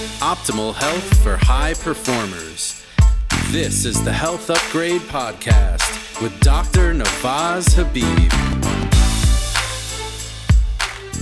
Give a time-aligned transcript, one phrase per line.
[0.00, 2.82] Optimal health for high performers.
[3.50, 6.94] This is the Health Upgrade Podcast with Dr.
[6.94, 8.32] Navaz Habib.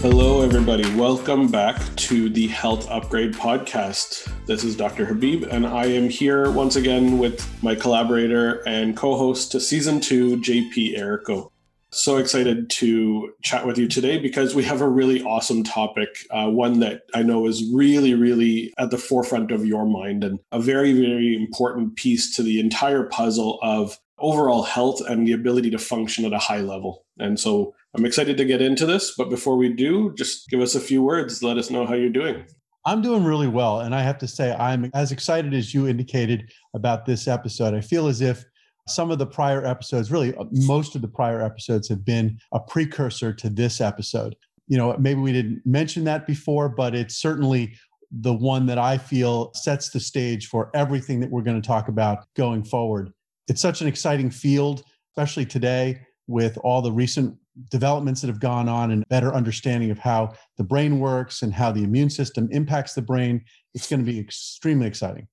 [0.00, 0.88] Hello, everybody.
[0.94, 4.32] Welcome back to the Health Upgrade Podcast.
[4.46, 5.04] This is Dr.
[5.04, 9.98] Habib, and I am here once again with my collaborator and co host to season
[10.00, 11.50] two, JP Errico.
[11.90, 16.48] So excited to chat with you today because we have a really awesome topic, uh,
[16.48, 20.60] one that I know is really, really at the forefront of your mind and a
[20.60, 25.78] very, very important piece to the entire puzzle of overall health and the ability to
[25.78, 27.06] function at a high level.
[27.18, 29.14] And so I'm excited to get into this.
[29.16, 31.42] But before we do, just give us a few words.
[31.42, 32.44] Let us know how you're doing.
[32.84, 33.80] I'm doing really well.
[33.80, 37.74] And I have to say, I'm as excited as you indicated about this episode.
[37.74, 38.44] I feel as if
[38.90, 42.60] some of the prior episodes, really uh, most of the prior episodes, have been a
[42.60, 44.36] precursor to this episode.
[44.66, 47.74] You know, maybe we didn't mention that before, but it's certainly
[48.10, 51.88] the one that I feel sets the stage for everything that we're going to talk
[51.88, 53.12] about going forward.
[53.48, 57.34] It's such an exciting field, especially today with all the recent
[57.70, 61.72] developments that have gone on and better understanding of how the brain works and how
[61.72, 63.42] the immune system impacts the brain.
[63.74, 65.26] It's going to be extremely exciting.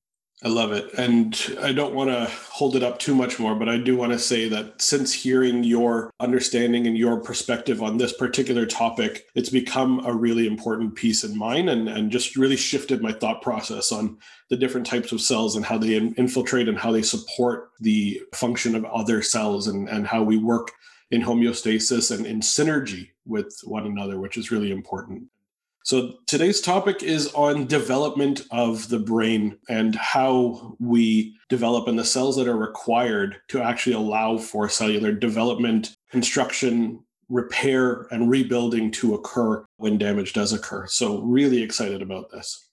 [0.44, 0.94] I love it.
[0.97, 4.11] And I don't want to hold it up too much more, but I do want
[4.11, 9.50] to say that since hearing your understanding and your perspective on this particular topic, it's
[9.50, 13.94] become a really important piece in mine and, and just really shifted my thought process
[13.94, 14.17] on
[14.50, 18.75] the different types of cells and how they infiltrate and how they support the function
[18.75, 20.69] of other cells and, and how we work
[21.11, 25.23] in homeostasis and in synergy with one another, which is really important.
[25.86, 32.03] So today's topic is on development of the brain and how we develop and the
[32.03, 39.13] cells that are required to actually allow for cellular development, construction, repair, and rebuilding to
[39.13, 40.88] occur when damage does occur.
[40.88, 42.67] So really excited about this.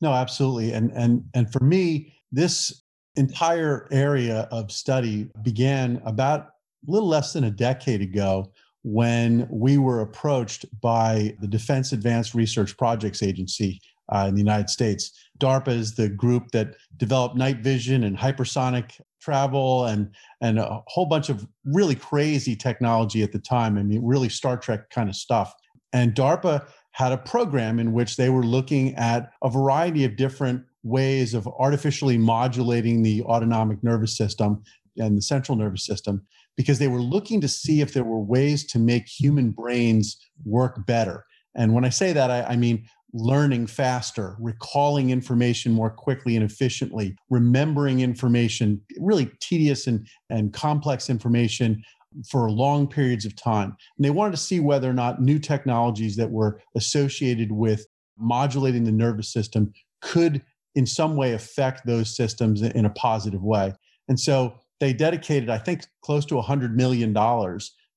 [0.00, 0.72] No, absolutely.
[0.72, 2.82] And and and for me, this
[3.16, 6.46] entire area of study began about
[6.88, 8.50] a little less than a decade ago
[8.90, 14.70] when we were approached by the Defense Advanced Research Projects Agency uh, in the United
[14.70, 15.12] States.
[15.38, 21.04] DARPA is the group that developed night vision and hypersonic travel and and a whole
[21.04, 23.76] bunch of really crazy technology at the time.
[23.76, 25.52] I mean, really Star Trek kind of stuff.
[25.92, 30.62] And DARPA had a program in which they were looking at a variety of different
[30.82, 34.62] ways of artificially modulating the autonomic nervous system
[34.96, 36.22] and the central nervous system
[36.58, 40.84] because they were looking to see if there were ways to make human brains work
[40.86, 41.24] better.
[41.54, 46.44] And when I say that, I, I mean learning faster, recalling information more quickly and
[46.44, 51.82] efficiently, remembering information, really tedious and, and complex information
[52.28, 53.76] for long periods of time.
[53.96, 57.86] And they wanted to see whether or not new technologies that were associated with
[58.18, 60.42] modulating the nervous system could
[60.74, 63.72] in some way affect those systems in a positive way.
[64.08, 67.12] And so they dedicated, I think, close to $100 million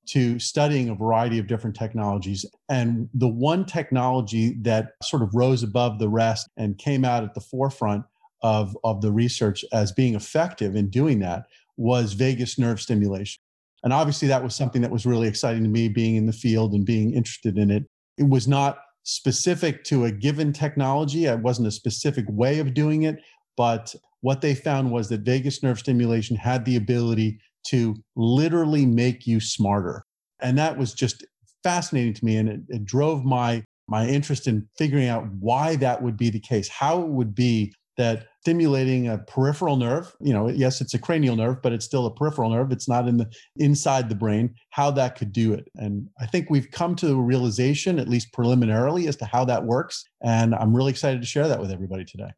[0.08, 2.46] to studying a variety of different technologies.
[2.70, 7.34] And the one technology that sort of rose above the rest and came out at
[7.34, 8.04] the forefront
[8.42, 11.46] of, of the research as being effective in doing that
[11.78, 13.42] was vagus nerve stimulation.
[13.84, 16.74] And obviously, that was something that was really exciting to me being in the field
[16.74, 17.84] and being interested in it.
[18.18, 23.04] It was not specific to a given technology, it wasn't a specific way of doing
[23.04, 23.20] it,
[23.58, 29.28] but what they found was that vagus nerve stimulation had the ability to literally make
[29.28, 30.04] you smarter.
[30.40, 31.26] And that was just
[31.64, 32.38] fascinating to me.
[32.38, 36.40] And it, it drove my, my interest in figuring out why that would be the
[36.40, 41.00] case, how it would be that stimulating a peripheral nerve you know yes it's a
[41.00, 44.56] cranial nerve but it's still a peripheral nerve it's not in the inside the brain
[44.72, 48.34] how that could do it and i think we've come to a realization at least
[48.34, 52.04] preliminarily as to how that works and i'm really excited to share that with everybody
[52.04, 52.32] today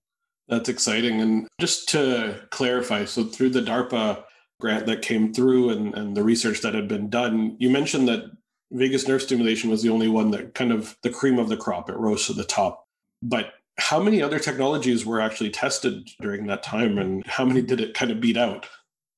[0.54, 1.22] that's exciting.
[1.22, 4.24] And just to clarify, so through the DARPA
[4.60, 8.26] grant that came through and, and the research that had been done, you mentioned that
[8.72, 11.90] vagus nerve stimulation was the only one that kind of the cream of the crop,
[11.90, 12.86] it rose to the top.
[13.22, 17.82] But how many other technologies were actually tested during that time and how many did
[17.82, 18.68] it kind of beat out?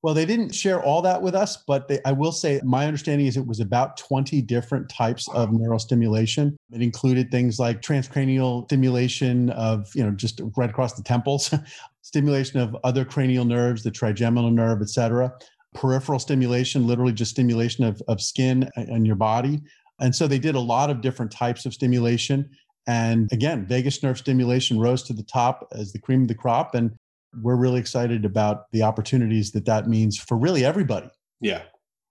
[0.06, 3.25] Well, they didn't share all that with us, but they, I will say my understanding
[3.25, 6.56] is it was about 20 different types of neural stimulation.
[6.72, 11.52] It included things like transcranial stimulation of, you know, just right across the temples,
[12.04, 15.34] stimulation of other cranial nerves, the trigeminal nerve, et cetera,
[15.74, 19.60] peripheral stimulation, literally just stimulation of, of skin and your body.
[20.00, 22.48] And so they did a lot of different types of stimulation.
[22.86, 26.75] And again, vagus nerve stimulation rose to the top as the cream of the crop.
[26.75, 26.92] And
[27.41, 31.09] we're really excited about the opportunities that that means for really everybody.
[31.41, 31.63] Yeah,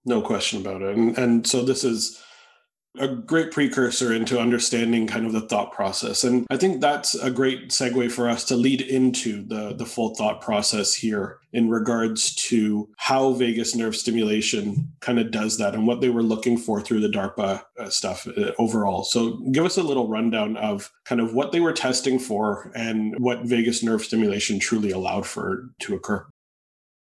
[0.04, 0.96] no question about it.
[0.96, 2.22] And, and so this is
[2.98, 6.22] a great precursor into understanding kind of the thought process.
[6.24, 10.14] And I think that's a great segue for us to lead into the, the full
[10.14, 15.86] thought process here in regards to how vagus nerve stimulation kind of does that and
[15.86, 19.04] what they were looking for through the DARPA uh, stuff uh, overall.
[19.04, 23.14] So give us a little rundown of kind of what they were testing for and
[23.18, 26.26] what vagus nerve stimulation truly allowed for to occur.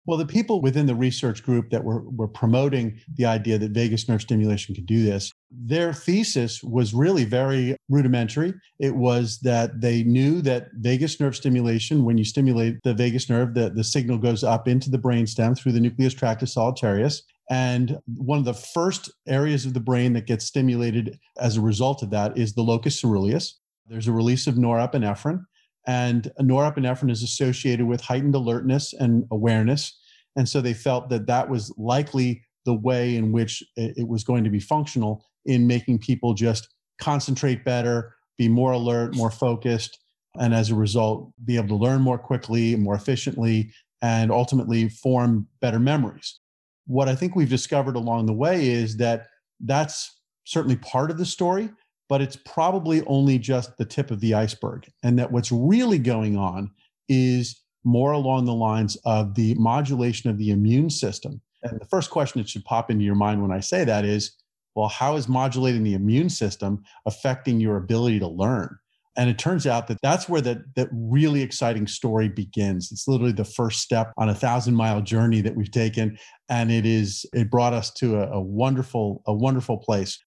[0.05, 4.09] Well, the people within the research group that were, were promoting the idea that vagus
[4.09, 8.53] nerve stimulation could do this, their thesis was really very rudimentary.
[8.79, 13.53] It was that they knew that vagus nerve stimulation, when you stimulate the vagus nerve,
[13.53, 17.21] the, the signal goes up into the brainstem through the nucleus tractus solitarius.
[17.49, 22.03] And one of the first areas of the brain that gets stimulated as a result
[22.03, 23.53] of that is the locus coeruleus.
[23.87, 25.45] There's a release of norepinephrine.
[25.85, 29.97] And norepinephrine is associated with heightened alertness and awareness.
[30.35, 34.43] And so they felt that that was likely the way in which it was going
[34.45, 39.99] to be functional in making people just concentrate better, be more alert, more focused,
[40.39, 43.71] and as a result, be able to learn more quickly, more efficiently,
[44.01, 46.39] and ultimately form better memories.
[46.87, 49.27] What I think we've discovered along the way is that
[49.59, 51.69] that's certainly part of the story,
[52.09, 54.87] but it's probably only just the tip of the iceberg.
[55.03, 56.71] And that what's really going on
[57.09, 61.41] is more along the lines of the modulation of the immune system.
[61.63, 64.35] And the first question that should pop into your mind when I say that is,
[64.75, 68.77] well, how is modulating the immune system affecting your ability to learn?
[69.15, 72.91] And it turns out that that's where that, that really exciting story begins.
[72.91, 76.17] It's literally the first step on a thousand mile journey that we've taken.
[76.49, 80.17] And it is, it brought us to a, a wonderful, a wonderful place.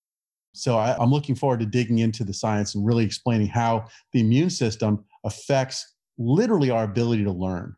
[0.56, 4.20] So I, I'm looking forward to digging into the science and really explaining how the
[4.20, 7.76] immune system affects literally our ability to learn.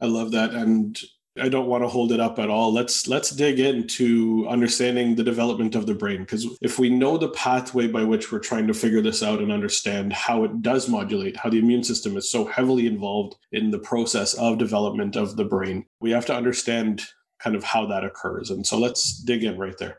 [0.00, 0.50] I love that.
[0.50, 0.98] And
[1.38, 2.72] I don't want to hold it up at all.
[2.72, 7.28] Let's let's dig into understanding the development of the brain because if we know the
[7.30, 11.36] pathway by which we're trying to figure this out and understand how it does modulate,
[11.36, 15.44] how the immune system is so heavily involved in the process of development of the
[15.44, 17.04] brain, we have to understand
[17.38, 18.50] kind of how that occurs.
[18.50, 19.98] And so let's dig in right there.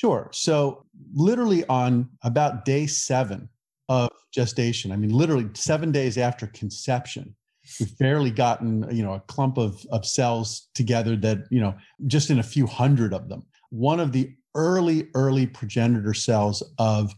[0.00, 0.30] Sure.
[0.32, 3.50] So, literally on about day seven
[3.90, 7.36] of gestation, I mean, literally seven days after conception,
[7.78, 11.74] we've barely gotten, you know, a clump of, of cells together that, you know,
[12.06, 13.42] just in a few hundred of them.
[13.68, 17.12] One of the early, early progenitor cells of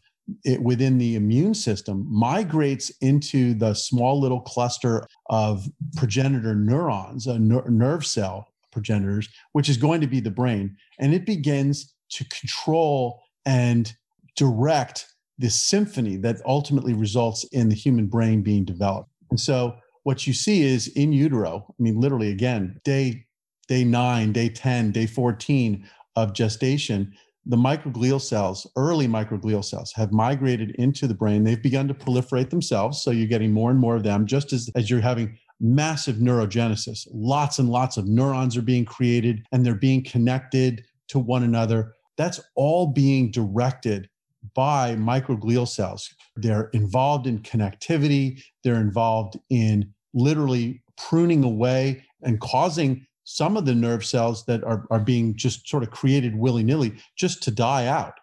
[0.44, 7.38] it within the immune system migrates into the small little cluster of progenitor neurons, a
[7.38, 10.76] ner- nerve cell progenitors, which is going to be the brain.
[10.98, 13.92] And it begins to control and
[14.36, 15.06] direct
[15.38, 19.10] the symphony that ultimately results in the human brain being developed.
[19.30, 19.74] And so
[20.04, 23.24] what you see is in utero, I mean, literally again, day,
[23.68, 27.12] day nine, day 10, day 14 of gestation,
[27.46, 31.42] the microglial cells, early microglial cells, have migrated into the brain.
[31.42, 33.02] They've begun to proliferate themselves.
[33.02, 37.08] So you're getting more and more of them, just as, as you're having massive neurogenesis.
[37.12, 41.94] Lots and lots of neurons are being created and they're being connected to one another
[42.16, 44.08] that's all being directed
[44.54, 46.12] by microglial cells.
[46.36, 53.74] They're involved in connectivity, they're involved in literally pruning away and causing some of the
[53.74, 58.14] nerve cells that are, are being just sort of created willy-nilly just to die out.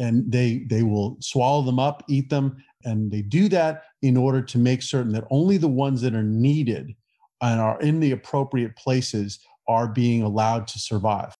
[0.00, 4.42] And they they will swallow them up eat them and they do that in order
[4.42, 6.94] to make certain that only the ones that are needed
[7.42, 11.36] and are in the appropriate places are being allowed to survive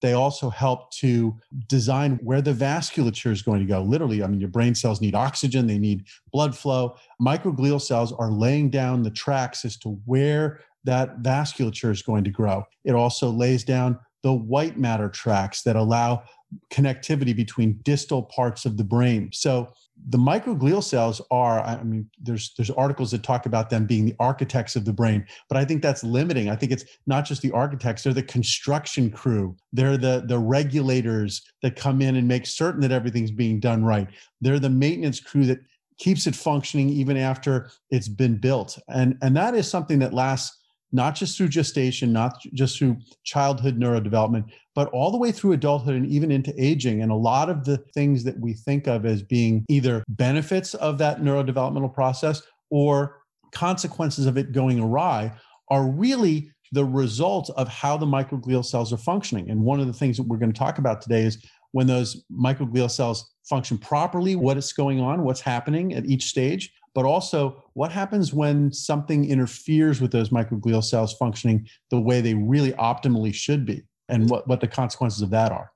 [0.00, 1.36] they also help to
[1.66, 3.82] design where the vasculature is going to go.
[3.82, 6.96] Literally, I mean, your brain cells need oxygen, they need blood flow.
[7.20, 12.30] Microglial cells are laying down the tracks as to where that vasculature is going to
[12.30, 12.64] grow.
[12.84, 16.22] It also lays down the white matter tracks that allow
[16.70, 19.30] connectivity between distal parts of the brain.
[19.32, 19.72] So
[20.10, 24.14] the microglial cells are i mean there's there's articles that talk about them being the
[24.20, 26.50] architects of the brain but i think that's limiting.
[26.50, 29.56] I think it's not just the architects they're the construction crew.
[29.72, 34.08] They're the the regulators that come in and make certain that everything's being done right.
[34.40, 35.60] They're the maintenance crew that
[35.98, 38.78] keeps it functioning even after it's been built.
[38.88, 40.57] And and that is something that lasts
[40.92, 45.94] not just through gestation, not just through childhood neurodevelopment, but all the way through adulthood
[45.94, 47.02] and even into aging.
[47.02, 50.98] And a lot of the things that we think of as being either benefits of
[50.98, 53.20] that neurodevelopmental process or
[53.52, 55.32] consequences of it going awry
[55.70, 59.50] are really the result of how the microglial cells are functioning.
[59.50, 62.24] And one of the things that we're going to talk about today is when those
[62.32, 67.62] microglial cells function properly, what is going on, what's happening at each stage, but also
[67.74, 73.32] what happens when something interferes with those microglial cells functioning the way they really optimally
[73.32, 75.70] should be and what, what the consequences of that are.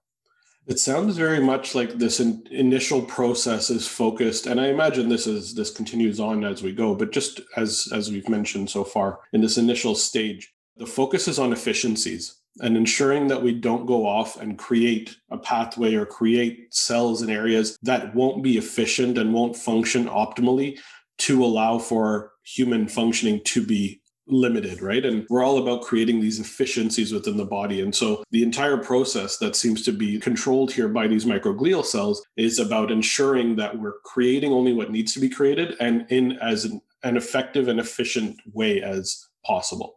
[0.67, 5.29] It sounds very much like this in, initial process is focused, and I imagine this
[5.29, 6.93] is this continues on as we go.
[6.93, 11.38] But just as as we've mentioned so far in this initial stage, the focus is
[11.38, 16.75] on efficiencies and ensuring that we don't go off and create a pathway or create
[16.75, 20.79] cells in areas that won't be efficient and won't function optimally
[21.23, 25.05] to allow for human functioning to be limited, right?
[25.05, 27.81] And we're all about creating these efficiencies within the body.
[27.81, 32.25] And so the entire process that seems to be controlled here by these microglial cells
[32.37, 36.64] is about ensuring that we're creating only what needs to be created and in as
[36.64, 39.95] an, an effective and efficient way as possible.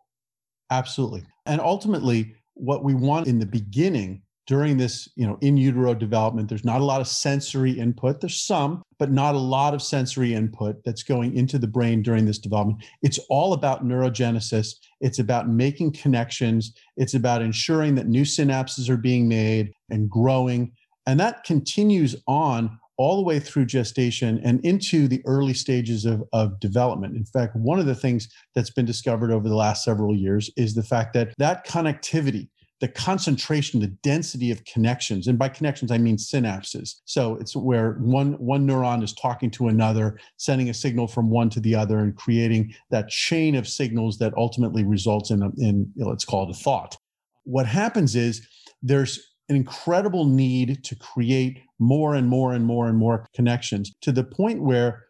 [0.71, 1.23] Absolutely.
[1.45, 6.49] And ultimately, what we want in the beginning during this, you know, in utero development,
[6.49, 8.21] there's not a lot of sensory input.
[8.21, 12.25] There's some, but not a lot of sensory input that's going into the brain during
[12.25, 12.83] this development.
[13.01, 14.75] It's all about neurogenesis.
[15.01, 16.73] It's about making connections.
[16.95, 20.71] It's about ensuring that new synapses are being made and growing.
[21.07, 26.23] And that continues on all the way through gestation and into the early stages of,
[26.31, 27.15] of development.
[27.15, 30.75] In fact, one of the things that's been discovered over the last several years is
[30.75, 32.49] the fact that that connectivity
[32.81, 36.95] the concentration, the density of connections, and by connections I mean synapses.
[37.05, 41.49] So it's where one one neuron is talking to another, sending a signal from one
[41.51, 45.91] to the other, and creating that chain of signals that ultimately results in, a, in
[45.95, 46.97] you know, it's called a thought.
[47.43, 48.45] What happens is
[48.81, 54.11] there's an incredible need to create more and more and more and more connections to
[54.11, 55.05] the point where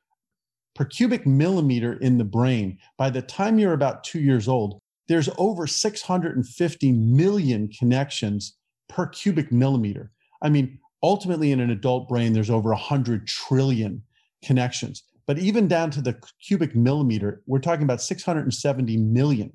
[0.75, 5.29] per cubic millimeter in the brain, by the time you're about two years old, there's
[5.37, 8.57] over 650 million connections
[8.89, 10.11] per cubic millimeter.
[10.41, 14.01] I mean, ultimately, in an adult brain, there's over 100 trillion
[14.43, 15.03] connections.
[15.27, 19.51] But even down to the cubic millimeter, we're talking about 670 million.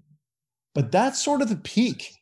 [0.75, 2.13] But that's sort of the peak.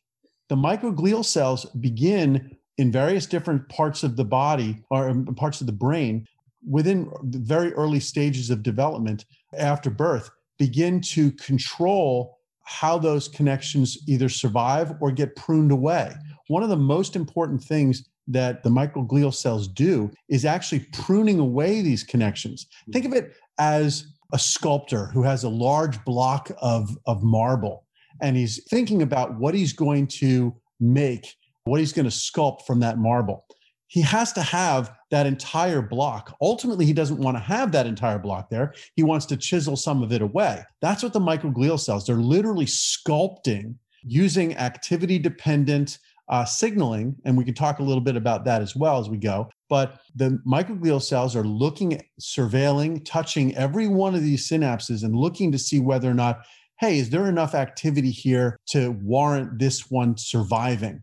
[0.49, 5.67] The microglial cells begin in various different parts of the body or um, parts of
[5.67, 6.25] the brain
[6.67, 9.25] within very early stages of development
[9.57, 12.38] after birth begin to control
[12.69, 16.13] how those connections either survive or get pruned away.
[16.49, 21.81] One of the most important things that the microglial cells do is actually pruning away
[21.81, 22.67] these connections.
[22.85, 22.91] Hmm.
[22.91, 27.85] Think of it as a sculptor who has a large block of, of marble
[28.21, 32.81] and he's thinking about what he's going to make, what he's going to sculpt from
[32.81, 33.45] that marble
[33.89, 36.35] he has to have that entire block.
[36.41, 38.73] Ultimately, he doesn't want to have that entire block there.
[38.95, 40.63] He wants to chisel some of it away.
[40.79, 45.97] That's what the microglial cells, they're literally sculpting using activity dependent
[46.29, 47.15] uh, signaling.
[47.25, 49.49] And we can talk a little bit about that as well as we go.
[49.67, 55.51] But the microglial cells are looking surveilling, touching every one of these synapses and looking
[55.51, 56.45] to see whether or not,
[56.79, 61.01] hey, is there enough activity here to warrant this one surviving?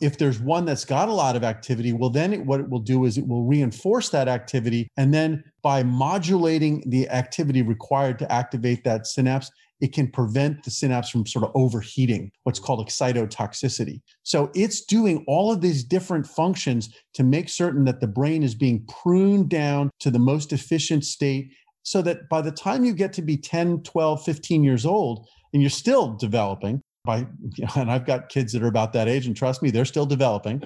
[0.00, 2.80] If there's one that's got a lot of activity, well, then it, what it will
[2.80, 4.88] do is it will reinforce that activity.
[4.96, 9.50] And then by modulating the activity required to activate that synapse,
[9.80, 14.00] it can prevent the synapse from sort of overheating, what's called excitotoxicity.
[14.22, 18.54] So it's doing all of these different functions to make certain that the brain is
[18.54, 23.12] being pruned down to the most efficient state so that by the time you get
[23.14, 27.26] to be 10, 12, 15 years old, and you're still developing, by you
[27.64, 30.06] know, and I've got kids that are about that age, and trust me, they're still
[30.06, 30.62] developing.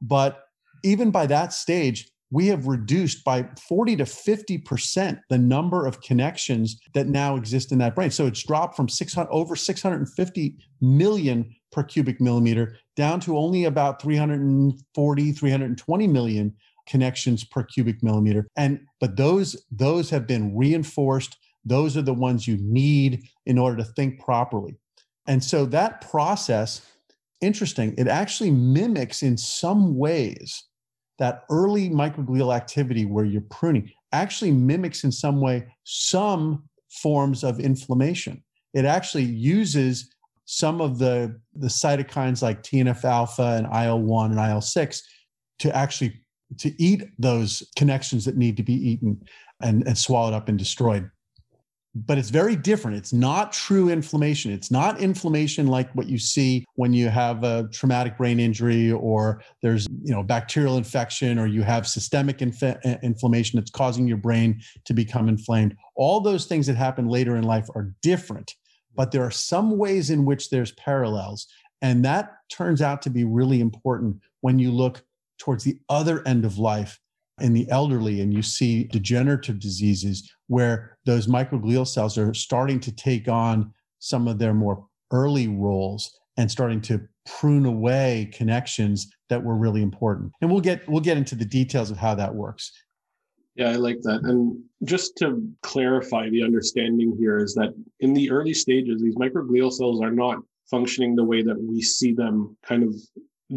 [0.00, 0.44] But
[0.84, 6.78] even by that stage, we have reduced by 40 to 50% the number of connections
[6.92, 8.10] that now exist in that brain.
[8.10, 14.02] So it's dropped from 600 over 650 million per cubic millimeter down to only about
[14.02, 16.54] 340, 320 million
[16.86, 18.46] connections per cubic millimeter.
[18.56, 21.36] And but those those have been reinforced.
[21.64, 24.78] Those are the ones you need in order to think properly.
[25.28, 26.80] And so that process,
[27.40, 30.64] interesting, it actually mimics in some ways
[31.18, 37.60] that early microglial activity where you're pruning, actually mimics in some way some forms of
[37.60, 38.42] inflammation.
[38.72, 40.10] It actually uses
[40.46, 45.02] some of the, the cytokines like TNF alpha and IL 1 and IL 6
[45.58, 46.22] to actually
[46.56, 49.20] to eat those connections that need to be eaten
[49.60, 51.10] and, and swallowed up and destroyed
[51.94, 52.96] but it's very different.
[52.96, 54.52] It's not true inflammation.
[54.52, 59.42] It's not inflammation like what you see when you have a traumatic brain injury or
[59.62, 64.18] there's, you know, bacterial infection or you have systemic inf- uh, inflammation that's causing your
[64.18, 65.76] brain to become inflamed.
[65.96, 68.54] All those things that happen later in life are different,
[68.94, 71.46] but there are some ways in which there's parallels.
[71.80, 75.02] And that turns out to be really important when you look
[75.38, 77.00] towards the other end of life
[77.40, 82.92] in the elderly and you see degenerative diseases where those microglial cells are starting to
[82.92, 89.42] take on some of their more early roles and starting to prune away connections that
[89.42, 90.32] were really important.
[90.40, 92.72] And we'll get we'll get into the details of how that works.
[93.54, 94.20] Yeah, I like that.
[94.22, 99.72] And just to clarify the understanding here is that in the early stages, these microglial
[99.72, 100.38] cells are not
[100.70, 102.94] functioning the way that we see them kind of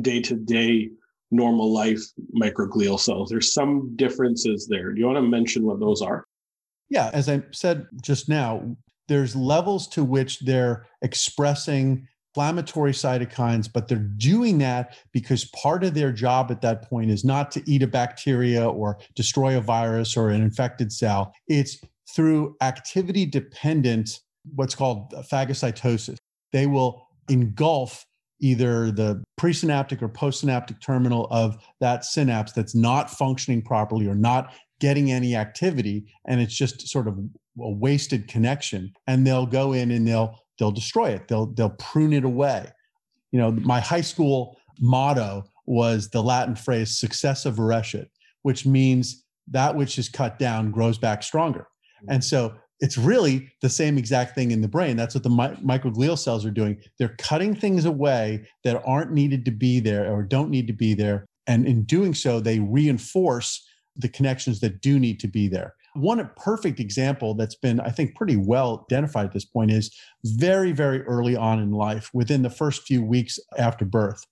[0.02, 0.90] day to day
[1.32, 2.02] normal life
[2.36, 3.30] microglial cells.
[3.30, 4.92] There's some differences there.
[4.92, 6.26] Do you want to mention what those are?
[6.90, 8.76] Yeah, as I said just now,
[9.08, 15.94] there's levels to which they're expressing inflammatory cytokines, but they're doing that because part of
[15.94, 20.16] their job at that point is not to eat a bacteria or destroy a virus
[20.16, 21.34] or an infected cell.
[21.48, 21.78] It's
[22.10, 24.22] through activity dependent,
[24.56, 26.18] what's called phagocytosis.
[26.54, 28.06] They will engulf
[28.42, 34.54] either the presynaptic or postsynaptic terminal of that synapse that's not functioning properly or not
[34.80, 38.92] getting any activity and it's just sort of a wasted connection.
[39.08, 41.28] And they'll go in and they'll they'll destroy it.
[41.28, 42.68] They'll they'll prune it away.
[43.32, 48.08] You know my high school motto was the latin phrase succisa virescit
[48.44, 51.68] which means that which is cut down grows back stronger.
[52.08, 52.22] And mm-hmm.
[52.22, 54.98] so it's really the same exact thing in the brain.
[54.98, 56.82] That's what the mi- microglial cells are doing.
[56.98, 60.96] They're cutting things away that aren't needed to be there or don't need to be
[60.96, 61.26] there.
[61.48, 65.76] And in doing so, they reinforce the connections that do need to be there.
[65.94, 70.72] One perfect example that's been, I think, pretty well identified at this point is very,
[70.72, 74.26] very early on in life, within the first few weeks after birth.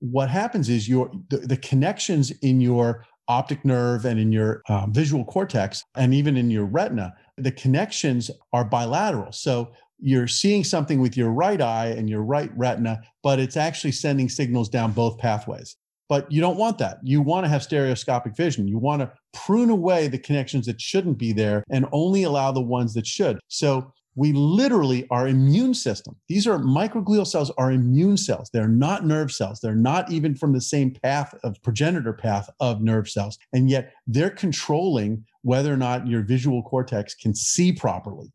[0.00, 4.92] What happens is your the, the connections in your optic nerve and in your um,
[4.92, 9.32] visual cortex and even in your retina the connections are bilateral.
[9.32, 9.70] So
[10.00, 14.28] you're seeing something with your right eye and your right retina, but it's actually sending
[14.28, 15.76] signals down both pathways.
[16.08, 16.98] But you don't want that.
[17.02, 18.66] You want to have stereoscopic vision.
[18.66, 22.62] You want to prune away the connections that shouldn't be there and only allow the
[22.62, 23.38] ones that should.
[23.48, 28.50] So we literally our immune system these are microglial cells are immune cells.
[28.52, 29.60] They're not nerve cells.
[29.60, 33.38] They're not even from the same path of progenitor path of nerve cells.
[33.52, 38.32] And yet they're controlling whether or not your visual cortex can see properly.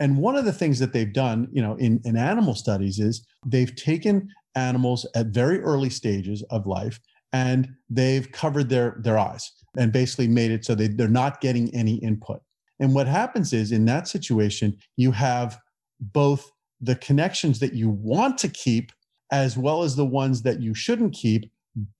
[0.00, 3.26] And one of the things that they've done you know in, in animal studies is
[3.44, 6.98] they've taken animals at very early stages of life
[7.32, 11.74] and they've covered their their eyes and basically made it so they, they're not getting
[11.74, 12.40] any input
[12.80, 15.58] and what happens is in that situation, you have
[16.00, 18.92] both the connections that you want to keep
[19.32, 21.50] as well as the ones that you shouldn't keep.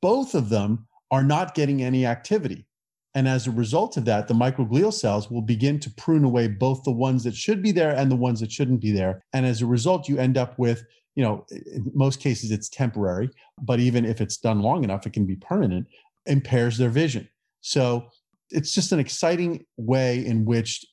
[0.01, 2.67] Both of them are not getting any activity.
[3.15, 6.85] And as a result of that, the microglial cells will begin to prune away both
[6.85, 9.25] the ones that should be there and the ones that shouldn't be there.
[9.33, 10.85] And as a result, you end up with,
[11.15, 13.31] you know, in most cases it's temporary,
[13.63, 15.87] but even if it's done long enough, it can be permanent,
[16.27, 17.27] impairs their vision.
[17.63, 18.11] So
[18.51, 20.85] it's just an exciting way in which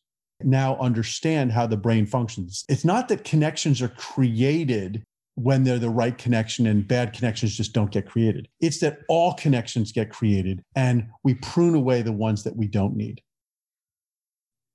[0.41, 2.65] now understand how the brain functions.
[2.67, 5.03] It's not that connections are created
[5.35, 8.47] when they're the right connection and bad connections just don't get created.
[8.59, 12.95] It's that all connections get created and we prune away the ones that we don't
[12.95, 13.21] need.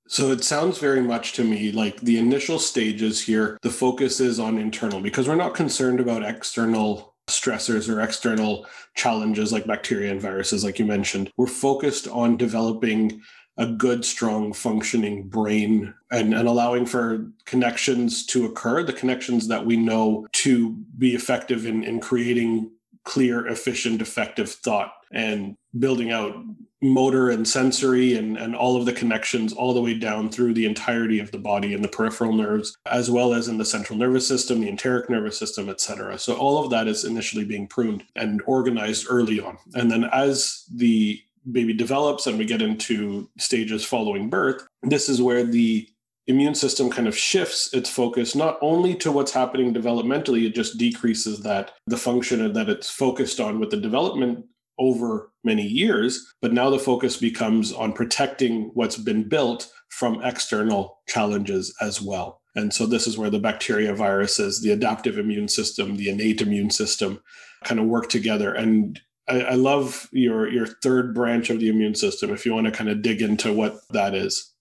[0.07, 4.39] So it sounds very much to me like the initial stages here, the focus is
[4.39, 8.65] on internal because we're not concerned about external stressors or external
[8.95, 11.31] challenges like bacteria and viruses, like you mentioned.
[11.37, 13.21] We're focused on developing
[13.57, 19.65] a good, strong, functioning brain and, and allowing for connections to occur, the connections that
[19.65, 22.71] we know to be effective in, in creating
[23.03, 26.35] clear, efficient, effective thought and building out
[26.81, 30.65] motor and sensory and, and all of the connections all the way down through the
[30.65, 34.27] entirety of the body and the peripheral nerves, as well as in the central nervous
[34.27, 36.17] system, the enteric nervous system, etc.
[36.17, 39.57] So all of that is initially being pruned and organized early on.
[39.73, 45.21] And then as the baby develops and we get into stages following birth, this is
[45.21, 45.87] where the
[46.27, 50.77] immune system kind of shifts its focus not only to what's happening developmentally, it just
[50.77, 54.45] decreases that the function that it's focused on with the development
[54.79, 56.33] over many years.
[56.41, 62.41] But now the focus becomes on protecting what's been built from external challenges as well.
[62.55, 66.71] And so this is where the bacteria, viruses, the adaptive immune system, the innate immune
[66.71, 67.21] system
[67.63, 68.53] kind of work together.
[68.53, 72.31] And I, I love your your third branch of the immune system.
[72.31, 74.53] If you want to kind of dig into what that is.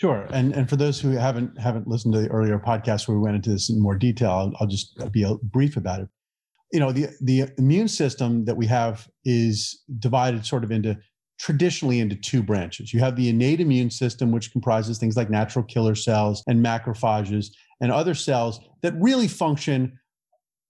[0.00, 3.22] Sure, and and for those who haven't haven't listened to the earlier podcast where we
[3.22, 6.08] went into this in more detail, I'll, I'll just be brief about it
[6.72, 10.96] you know the the immune system that we have is divided sort of into
[11.38, 12.92] traditionally into two branches.
[12.92, 17.46] You have the innate immune system, which comprises things like natural killer cells and macrophages
[17.80, 19.98] and other cells that really function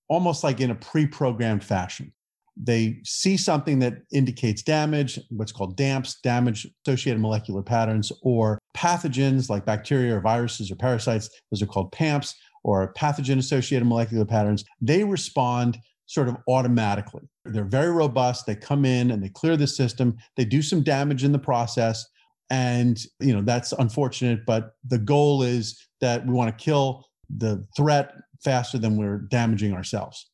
[0.09, 2.13] almost like in a pre-programmed fashion.
[2.61, 9.49] They see something that indicates damage, what's called DAMPs, damage associated molecular patterns, or pathogens
[9.49, 12.35] like bacteria or viruses or parasites, those are called PAMPs,
[12.69, 14.63] or pathogen associated molecular patterns.
[14.81, 17.23] They respond sort of automatically.
[17.47, 18.45] They're very robust.
[18.45, 20.19] They come in and they clear the system.
[20.37, 22.05] They do some damage in the process.
[22.51, 27.67] And, you know, that's unfortunate, but the goal is that we want to kill the
[27.77, 28.13] threat
[28.45, 30.31] faster than we're damaging ourselves.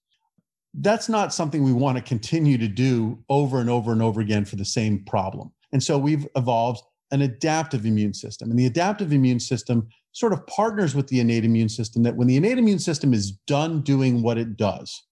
[0.74, 4.44] That's not something we want to continue to do over and over and over again
[4.44, 5.52] for the same problem.
[5.72, 8.50] And so we've evolved an adaptive immune system.
[8.50, 12.26] And the adaptive immune system sort of partners with the innate immune system that when
[12.26, 15.02] the innate immune system is done doing what it does,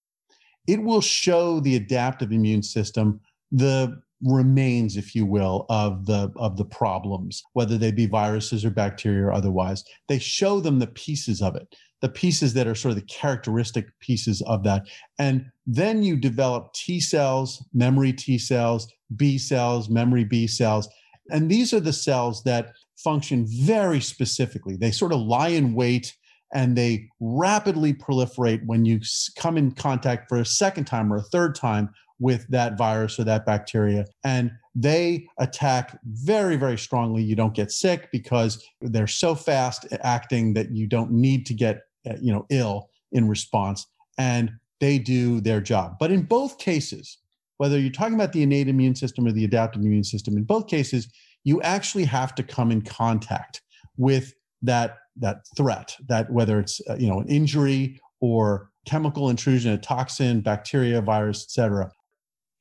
[0.66, 6.56] it will show the adaptive immune system the remains if you will of the of
[6.56, 9.84] the problems whether they be viruses or bacteria or otherwise.
[10.08, 13.86] They show them the pieces of it the pieces that are sort of the characteristic
[14.00, 14.88] pieces of that.
[15.18, 20.88] And then you develop t cells memory t cells b cells memory b cells.
[21.30, 26.16] And these are the cells that function very specifically they sort of lie in wait
[26.54, 29.00] and they rapidly proliferate when you
[29.36, 31.88] come in contact for a second time or a third time
[32.18, 34.04] with that virus or that bacteria.
[34.22, 37.22] And they attack very, very strongly.
[37.22, 41.80] You don't get sick because they're so fast acting that you don't need to get
[42.08, 43.86] uh, you know ill in response
[44.18, 47.18] and they do their job but in both cases
[47.58, 50.66] whether you're talking about the innate immune system or the adaptive immune system in both
[50.66, 51.06] cases
[51.44, 53.62] you actually have to come in contact
[53.96, 59.72] with that that threat that whether it's uh, you know an injury or chemical intrusion
[59.72, 61.90] a toxin bacteria virus etc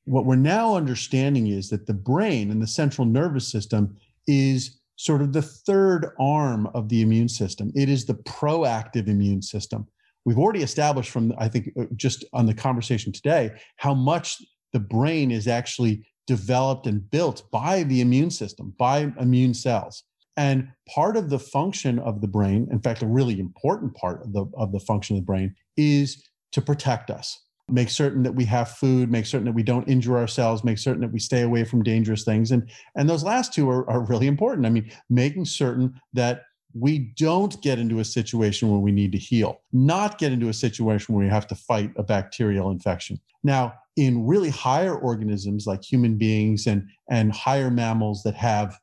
[0.06, 3.96] what we're now understanding is that the brain and the central nervous system
[4.28, 7.72] is sort of the third arm of the immune system.
[7.76, 9.88] It is the proactive immune system.
[10.26, 14.38] We've already established from i think uh, just on the conversation today how much
[14.72, 20.04] the brain is actually developed and built by the immune system by immune cells
[20.38, 24.34] and part of the function of the brain, in fact, a really important part of
[24.34, 27.44] the, of the function of the brain, is to protect us.
[27.70, 31.02] Make certain that we have food, make certain that we don't injure ourselves, make certain
[31.02, 32.52] that we stay away from dangerous things.
[32.52, 34.66] And, and those last two are, are really important.
[34.66, 39.18] I mean, making certain that we don't get into a situation where we need to
[39.18, 43.20] heal, not get into a situation where we have to fight a bacterial infection.
[43.44, 48.80] Now, in really higher organisms like human beings and, and higher mammals that have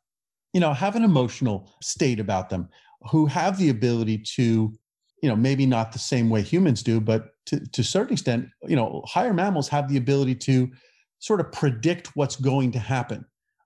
[0.52, 2.68] you know have an emotional state about them
[3.10, 4.72] who have the ability to
[5.22, 8.48] you know maybe not the same way humans do but to, to a certain extent
[8.66, 10.70] you know higher mammals have the ability to
[11.18, 13.24] sort of predict what's going to happen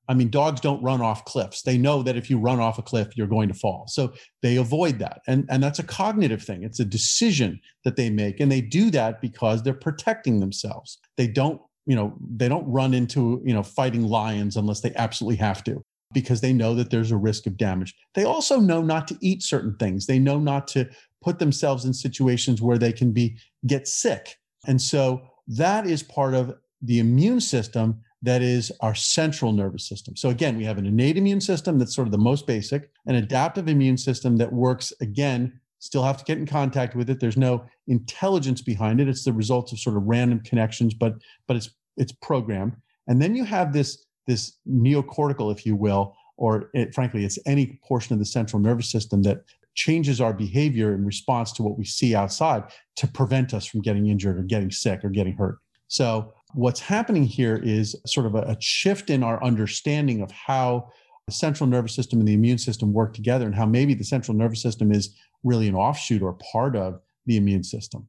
[0.09, 2.83] i mean dogs don't run off cliffs they know that if you run off a
[2.83, 4.12] cliff you're going to fall so
[4.43, 8.41] they avoid that and and that's a cognitive thing it's a decision that they make
[8.41, 12.95] and they do that because they're protecting themselves they don't you know they don't run
[12.95, 17.11] into you know fighting lions unless they absolutely have to because they know that there's
[17.11, 17.95] a risk of damage.
[18.15, 20.07] They also know not to eat certain things.
[20.07, 20.88] They know not to
[21.23, 24.38] put themselves in situations where they can be get sick.
[24.67, 30.17] And so that is part of the immune system that is our central nervous system.
[30.17, 33.17] So again, we have an innate immune system that's sort of the most basic, an
[33.17, 37.19] adaptive immune system that works again, still have to get in contact with it.
[37.19, 39.09] There's no intelligence behind it.
[39.09, 41.15] It's the results of sort of random connections, but
[41.49, 42.77] but it's it's programmed.
[43.09, 47.81] And then you have this this neocortical, if you will, or it, frankly, it's any
[47.85, 49.43] portion of the central nervous system that
[49.75, 52.63] changes our behavior in response to what we see outside
[52.97, 55.59] to prevent us from getting injured or getting sick or getting hurt.
[55.89, 60.91] So, what's happening here is sort of a, a shift in our understanding of how
[61.27, 64.37] the central nervous system and the immune system work together and how maybe the central
[64.37, 68.09] nervous system is really an offshoot or part of the immune system.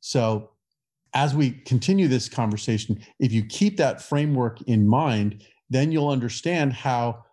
[0.00, 0.50] So,
[1.14, 6.74] as we continue this conversation, if you keep that framework in mind, then you'll understand
[6.74, 7.24] how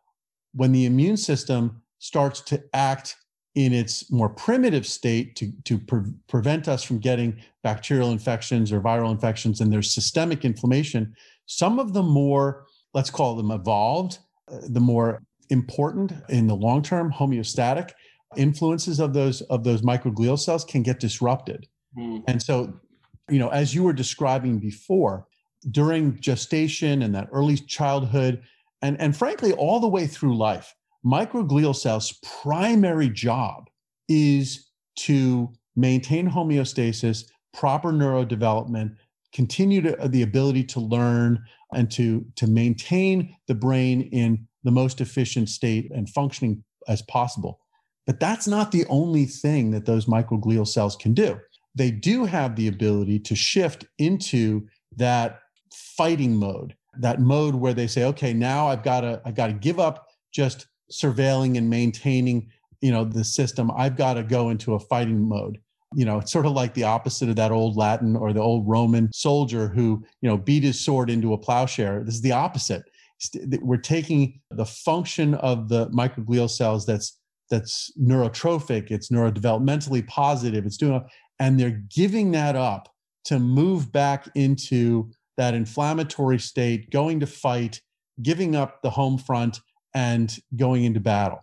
[0.54, 3.18] when the immune system starts to act
[3.56, 8.82] in its more primitive state to, to pre- prevent us from getting bacterial infections or
[8.82, 11.16] viral infections, and there's systemic inflammation,
[11.46, 14.20] some of the more, let's call them evolved,
[14.52, 17.92] uh, the more important in the long term homeostatic
[18.36, 21.68] influences of those of those microglial cells can get disrupted.
[21.98, 22.24] Mm.
[22.28, 22.74] And so
[23.30, 25.28] you know, as you were describing before,
[25.72, 28.42] during gestation and that early childhood,
[28.82, 33.70] and, and frankly, all the way through life, microglial cells' primary job
[34.08, 38.96] is to maintain homeostasis, proper neurodevelopment,
[39.34, 45.02] continue to, the ability to learn, and to, to maintain the brain in the most
[45.02, 47.60] efficient state and functioning as possible.
[48.08, 51.40] But that's not the only thing that those microglial cells can do
[51.76, 54.66] they do have the ability to shift into
[54.96, 55.42] that
[55.74, 59.54] fighting mode, that mode where they say, okay, now I've got to, I've got to
[59.54, 62.50] give up just surveilling and maintaining,
[62.82, 63.72] you know, the system.
[63.76, 65.60] I've got to go into a fighting mode.
[65.96, 68.68] you know, it's sort of like the opposite of that old Latin or the old
[68.68, 72.04] Roman soldier who, you know, beat his sword into a plowshare.
[72.04, 72.84] This is the opposite.
[73.62, 77.18] We're taking the function of the microglial cells that's
[77.50, 81.06] that's neurotrophic, it's neurodevelopmentally positive, it's doing,
[81.40, 82.92] and they're giving that up
[83.26, 87.80] to move back into that inflammatory state, going to fight,
[88.24, 89.60] giving up the home front,
[89.96, 91.40] and going into battle.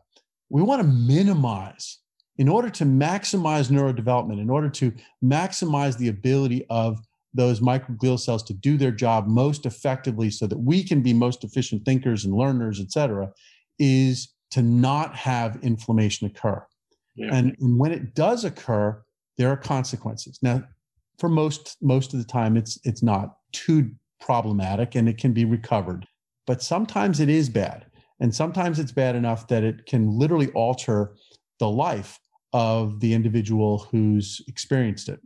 [0.50, 1.98] We want to minimize,
[2.36, 4.92] in order to maximize neurodevelopment, in order to
[5.24, 7.00] maximize the ability of
[7.34, 11.42] those microglial cells to do their job most effectively so that we can be most
[11.42, 13.32] efficient thinkers and learners, et cetera,
[13.78, 16.62] is to not have inflammation occur.
[17.16, 17.30] Yeah.
[17.32, 19.02] And, and when it does occur,
[19.38, 20.38] there are consequences.
[20.42, 20.62] Now,
[21.18, 25.44] for most most of the time, it's it's not too problematic and it can be
[25.44, 26.06] recovered.
[26.46, 27.86] But sometimes it is bad.
[28.22, 31.16] And sometimes it's bad enough that it can literally alter
[31.58, 32.20] the life
[32.52, 35.20] of the individual who's experienced it.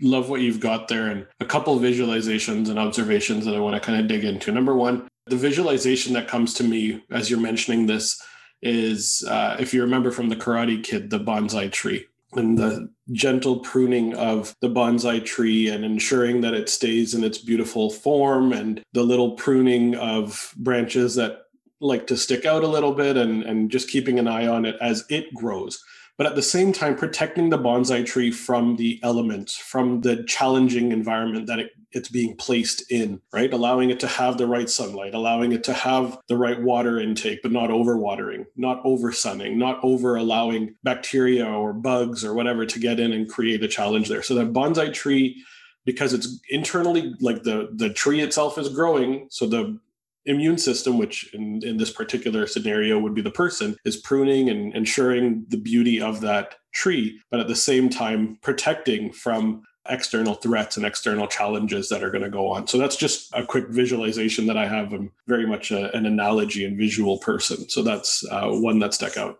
[0.00, 3.80] Love what you've got there and a couple visualizations and observations that I want to
[3.80, 4.50] kind of dig into.
[4.50, 8.18] Number one, the visualization that comes to me as you're mentioning this
[8.62, 13.58] is uh, if you remember from the Karate Kid, the bonsai tree and the gentle
[13.60, 18.82] pruning of the bonsai tree and ensuring that it stays in its beautiful form and
[18.94, 21.41] the little pruning of branches that
[21.82, 24.76] like to stick out a little bit and, and just keeping an eye on it
[24.80, 25.82] as it grows
[26.18, 30.92] but at the same time protecting the bonsai tree from the elements from the challenging
[30.92, 33.52] environment that it it's being placed in, right?
[33.52, 37.42] Allowing it to have the right sunlight, allowing it to have the right water intake,
[37.42, 42.78] but not overwatering, not over sunning, not over allowing bacteria or bugs or whatever to
[42.78, 44.22] get in and create a challenge there.
[44.22, 45.42] So that bonsai tree,
[45.84, 49.78] because it's internally like the the tree itself is growing, so the
[50.24, 54.74] immune system, which in, in this particular scenario would be the person, is pruning and
[54.74, 60.76] ensuring the beauty of that tree, but at the same time protecting from external threats
[60.76, 62.68] and external challenges that are going to go on.
[62.68, 64.92] So that's just a quick visualization that I have.
[64.92, 67.68] I'm very much a, an analogy and visual person.
[67.68, 69.38] So that's uh, one that stuck out.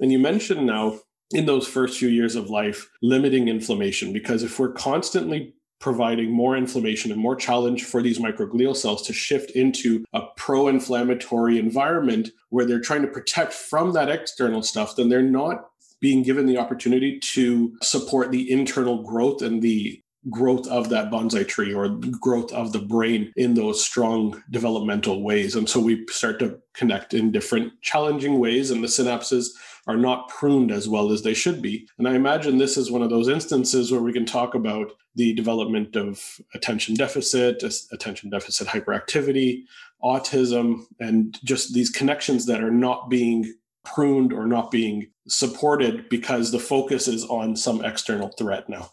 [0.00, 0.98] And you mentioned now
[1.30, 6.56] in those first few years of life, limiting inflammation, because if we're constantly providing more
[6.56, 12.30] inflammation and more challenge for these microglial cells to shift into a pro inflammatory environment
[12.48, 15.66] where they're trying to protect from that external stuff, then they're not
[16.00, 21.46] being given the opportunity to support the internal growth and the growth of that bonsai
[21.46, 25.54] tree or growth of the brain in those strong developmental ways.
[25.54, 29.48] And so we start to connect in different challenging ways, and the synapses
[29.86, 31.86] are not pruned as well as they should be.
[31.98, 35.34] And I imagine this is one of those instances where we can talk about the
[35.34, 39.64] development of attention deficit, attention deficit hyperactivity,
[40.02, 43.52] autism, and just these connections that are not being
[43.84, 48.90] pruned or not being supported because the focus is on some external threat now.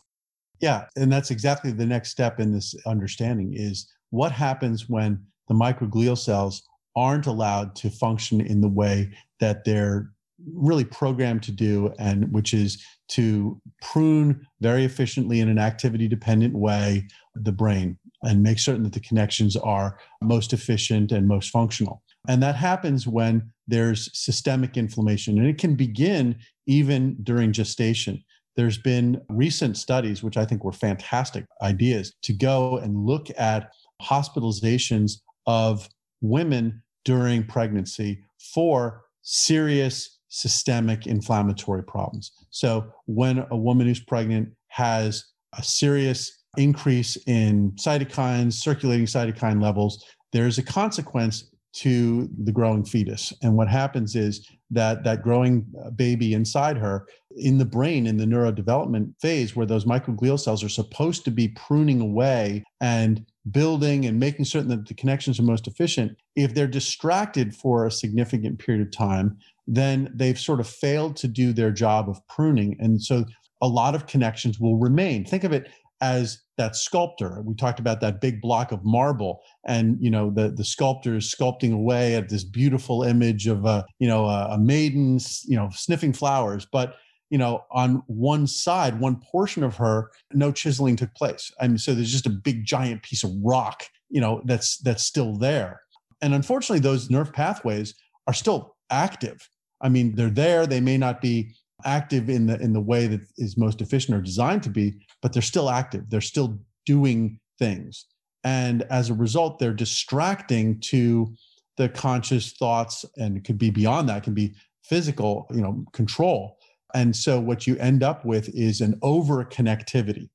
[0.60, 5.56] Yeah, and that's exactly the next step in this understanding is what happens when the
[5.56, 6.63] microglial cells
[6.95, 10.12] aren't allowed to function in the way that they're
[10.54, 16.56] really programmed to do and which is to prune very efficiently in an activity dependent
[16.56, 22.01] way the brain and make certain that the connections are most efficient and most functional
[22.27, 28.23] and that happens when there's systemic inflammation, and it can begin even during gestation.
[28.56, 33.71] There's been recent studies, which I think were fantastic ideas, to go and look at
[34.01, 35.13] hospitalizations
[35.47, 35.89] of
[36.21, 38.23] women during pregnancy
[38.54, 42.31] for serious systemic inflammatory problems.
[42.49, 45.25] So, when a woman who's pregnant has
[45.57, 53.31] a serious increase in cytokines, circulating cytokine levels, there's a consequence to the growing fetus.
[53.41, 58.17] And what happens is that that growing uh, baby inside her in the brain in
[58.17, 64.05] the neurodevelopment phase where those microglial cells are supposed to be pruning away and building
[64.05, 68.59] and making certain that the connections are most efficient if they're distracted for a significant
[68.59, 69.37] period of time
[69.73, 73.25] then they've sort of failed to do their job of pruning and so
[73.62, 75.69] a lot of connections will remain think of it
[76.01, 77.41] as that sculptor.
[77.45, 81.34] We talked about that big block of marble, and you know the the sculptor is
[81.34, 85.69] sculpting away at this beautiful image of a you know a, a maiden you know
[85.71, 86.95] sniffing flowers, but
[87.29, 91.51] you know on one side, one portion of her, no chiseling took place.
[91.60, 95.03] I mean, so there's just a big giant piece of rock, you know, that's that's
[95.03, 95.81] still there.
[96.21, 97.95] And unfortunately, those nerve pathways
[98.27, 99.49] are still active.
[99.81, 100.65] I mean, they're there.
[100.67, 104.21] They may not be active in the in the way that is most efficient or
[104.21, 108.05] designed to be but they're still active they're still doing things
[108.43, 111.33] and as a result they're distracting to
[111.77, 115.83] the conscious thoughts and it could be beyond that it can be physical you know
[115.91, 116.57] control
[116.93, 120.29] And so what you end up with is an overconnectivity.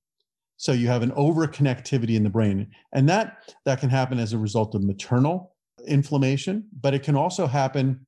[0.56, 2.70] So you have an overconnectivity in the brain.
[2.92, 5.54] And that that can happen as a result of maternal
[5.86, 8.05] inflammation, but it can also happen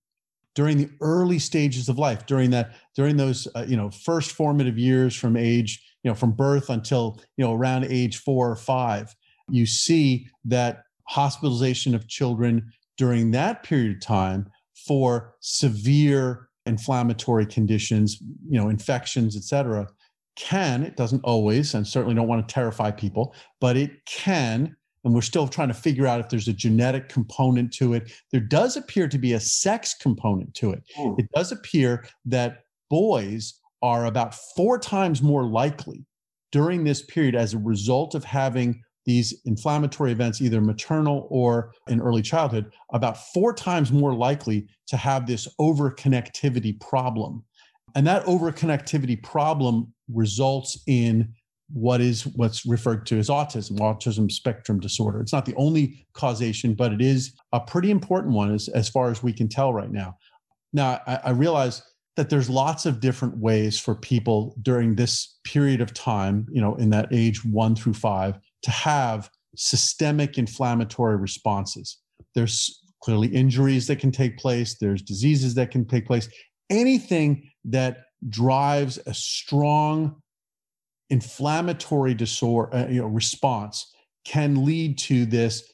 [0.59, 4.77] during the early stages of life, during that during those uh, you know first formative
[4.77, 9.15] years from age, you know, from birth until, you know, around age 4 or 5.
[9.51, 18.19] You see that hospitalization of children during that period of time for severe inflammatory conditions,
[18.49, 19.87] you know, infections, et cetera,
[20.35, 25.15] can, it doesn't always, and certainly don't want to terrify people, but it can, and
[25.15, 28.13] we're still trying to figure out if there's a genetic component to it.
[28.33, 30.83] There does appear to be a sex component to it.
[30.99, 31.19] Mm.
[31.19, 36.05] It does appear that boys are about four times more likely
[36.51, 42.01] during this period as a result of having these inflammatory events, either maternal or in
[42.01, 47.43] early childhood, about four times more likely to have this overconnectivity problem.
[47.95, 51.33] And that overconnectivity problem results in
[51.73, 55.21] what is what's referred to as autism, autism spectrum disorder.
[55.21, 59.11] It's not the only causation, but it is a pretty important one as, as far
[59.11, 60.17] as we can tell right now.
[60.73, 61.83] Now, I, I realize
[62.17, 66.75] that there's lots of different ways for people during this period of time, you know,
[66.77, 71.99] in that age one through five, to have systemic inflammatory responses.
[72.35, 76.29] There's clearly injuries that can take place, there's diseases that can take place.
[76.71, 80.17] Anything that drives a strong
[81.11, 83.93] inflammatory disorder uh, you know, response
[84.25, 85.73] can lead to this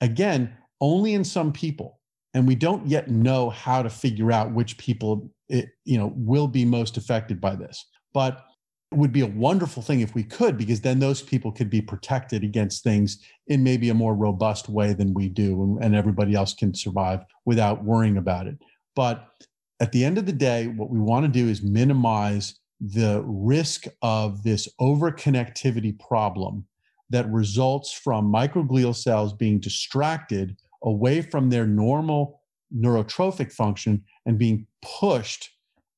[0.00, 2.00] again only in some people
[2.32, 6.48] and we don't yet know how to figure out which people it, you know will
[6.48, 8.44] be most affected by this but
[8.92, 11.80] it would be a wonderful thing if we could, because then those people could be
[11.80, 16.34] protected against things in maybe a more robust way than we do, and, and everybody
[16.34, 18.58] else can survive without worrying about it.
[18.96, 19.28] But
[19.78, 23.84] at the end of the day, what we want to do is minimize the risk
[24.02, 26.64] of this overconnectivity problem
[27.10, 32.40] that results from microglial cells being distracted away from their normal
[32.74, 35.50] neurotrophic function and being pushed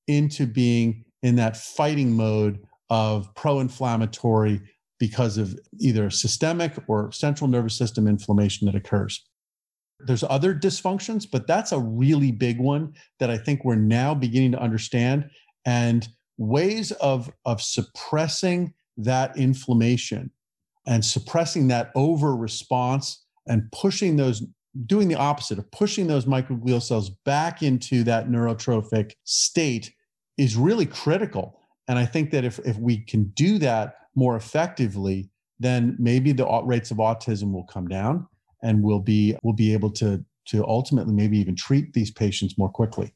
[0.08, 2.58] into being in that fighting mode
[2.90, 4.60] of pro inflammatory
[4.98, 9.24] because of either systemic or central nervous system inflammation that occurs.
[10.00, 14.52] There's other dysfunctions, but that's a really big one that I think we're now beginning
[14.52, 15.30] to understand.
[15.64, 20.30] And ways of, of suppressing that inflammation
[20.86, 24.42] and suppressing that over response and pushing those,
[24.86, 29.92] doing the opposite of pushing those microglial cells back into that neurotrophic state
[30.38, 35.30] is really critical and I think that if, if we can do that more effectively,
[35.58, 38.26] then maybe the rates of autism will come down
[38.62, 42.68] and we'll be, we'll be able to, to ultimately maybe even treat these patients more
[42.68, 43.12] quickly.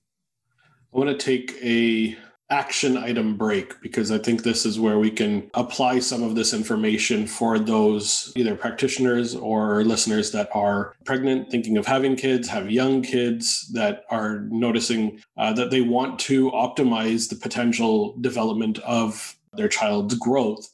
[0.94, 2.16] I want to take a
[2.50, 6.54] action item break because I think this is where we can apply some of this
[6.54, 12.70] information for those either practitioners or listeners that are pregnant, thinking of having kids, have
[12.70, 19.36] young kids that are noticing uh, that they want to optimize the potential development of
[19.54, 20.70] their child's growth.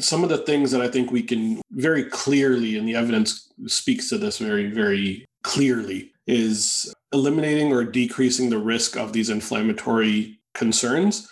[0.00, 4.08] Some of the things that I think we can very clearly, and the evidence speaks
[4.08, 11.28] to this very, very clearly, is eliminating or decreasing the risk of these inflammatory concerns,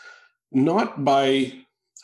[0.52, 1.52] not by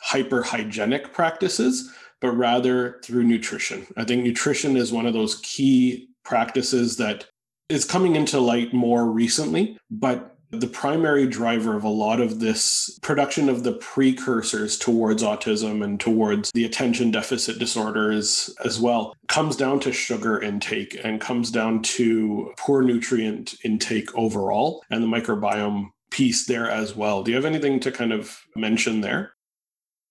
[0.01, 3.85] hyper hygienic practices, but rather through nutrition.
[3.97, 7.25] I think nutrition is one of those key practices that
[7.69, 12.97] is coming into light more recently, but the primary driver of a lot of this
[13.01, 19.55] production of the precursors towards autism and towards the attention deficit disorders as well comes
[19.55, 25.89] down to sugar intake and comes down to poor nutrient intake overall and the microbiome
[26.11, 27.23] piece there as well.
[27.23, 29.33] Do you have anything to kind of mention there?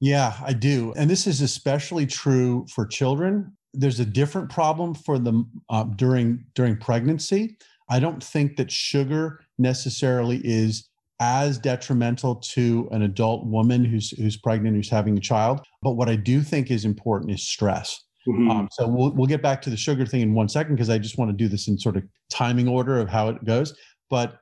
[0.00, 0.92] Yeah, I do.
[0.96, 3.56] And this is especially true for children.
[3.72, 7.56] There's a different problem for them uh, during during pregnancy.
[7.88, 10.88] I don't think that sugar necessarily is
[11.20, 15.60] as detrimental to an adult woman who's who's pregnant who's having a child.
[15.82, 18.02] But what I do think is important is stress.
[18.26, 18.50] Mm-hmm.
[18.50, 20.98] Um, so we'll we'll get back to the sugar thing in one second because I
[20.98, 23.76] just want to do this in sort of timing order of how it goes.
[24.10, 24.38] But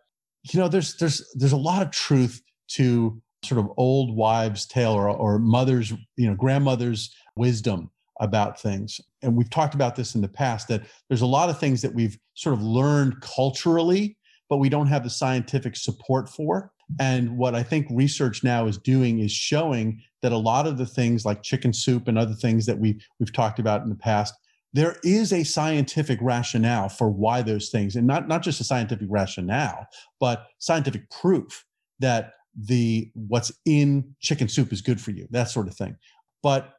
[0.51, 4.93] you know there's there's there's a lot of truth to sort of old wives tale
[4.93, 7.91] or, or mother's you know grandmother's wisdom
[8.21, 9.01] about things.
[9.23, 11.95] And we've talked about this in the past that there's a lot of things that
[11.95, 14.17] we've sort of learned culturally
[14.53, 16.73] but we don't have the scientific support for.
[17.01, 20.85] And what i think research now is doing is showing that a lot of the
[20.85, 24.35] things like chicken soup and other things that we we've talked about in the past
[24.73, 29.07] there is a scientific rationale for why those things, and not, not just a scientific
[29.11, 29.87] rationale,
[30.19, 31.65] but scientific proof
[32.01, 35.97] that the what's in chicken soup is good for you, that sort of thing.
[36.43, 36.75] But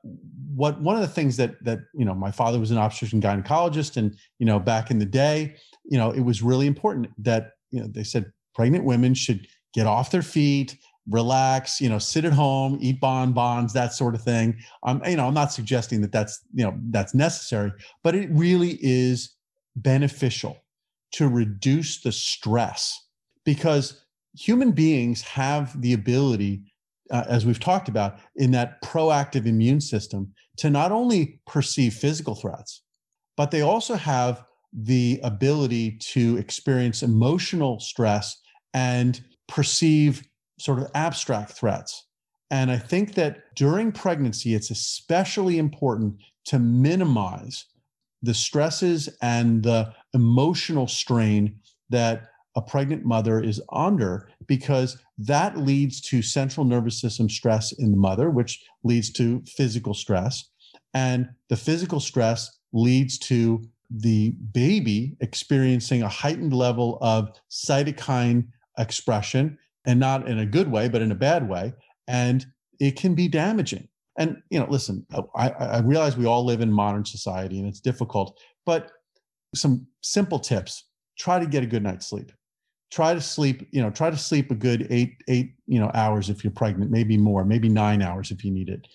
[0.56, 3.96] what one of the things that that you know, my father was an obstetrician gynecologist,
[3.98, 7.80] and you know, back in the day, you know, it was really important that you
[7.80, 10.78] know they said pregnant women should get off their feet,
[11.10, 14.58] relax, you know, sit at home, eat bonbons, that sort of thing.
[14.84, 17.72] I'm, you know, I'm not suggesting that that's, you know, that's necessary,
[18.04, 19.36] but it really is
[19.76, 20.58] beneficial
[21.14, 23.08] to reduce the stress
[23.43, 24.04] because
[24.36, 26.64] human beings have the ability,
[27.12, 32.36] uh, as we've talked about, in that proactive immune system to not only perceive physical
[32.36, 32.84] threats,
[33.36, 38.39] but they also have the ability to experience emotional stress
[38.74, 40.24] and perceive
[40.60, 42.06] sort of abstract threats.
[42.51, 47.66] And I think that during pregnancy, it's especially important to minimize
[48.22, 52.24] the stresses and the emotional strain that
[52.56, 57.97] a pregnant mother is under because that leads to central nervous system stress in the
[57.97, 60.49] mother, which leads to physical stress.
[60.93, 68.47] And the physical stress leads to the baby experiencing a heightened level of cytokine
[68.78, 71.73] expression and not in a good way, but in a bad way.
[72.07, 72.45] And
[72.79, 73.88] it can be damaging.
[74.17, 75.05] And, you know, listen,
[75.36, 78.91] I, I realize we all live in modern society and it's difficult, but
[79.55, 82.31] some simple tips try to get a good night's sleep.
[82.91, 86.29] Try to sleep, you know, try to sleep a good eight, eight, you know, hours
[86.29, 88.88] if you're pregnant, maybe more, maybe nine hours if you need it.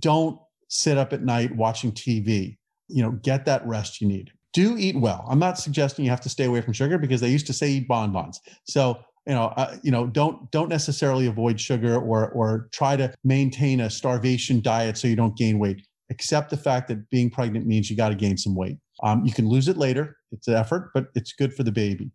[0.00, 2.56] Don't sit up at night watching TV.
[2.88, 4.32] You know, get that rest you need.
[4.54, 5.24] Do eat well.
[5.28, 7.68] I'm not suggesting you have to stay away from sugar because they used to say
[7.70, 8.40] eat bonbons.
[8.64, 8.98] So
[9.28, 13.80] you know, uh, you know, don't don't necessarily avoid sugar or or try to maintain
[13.80, 15.86] a starvation diet so you don't gain weight.
[16.10, 18.78] Accept the fact that being pregnant means you got to gain some weight.
[19.02, 20.16] Um, you can lose it later.
[20.32, 22.10] It's an effort, but it's good for the baby.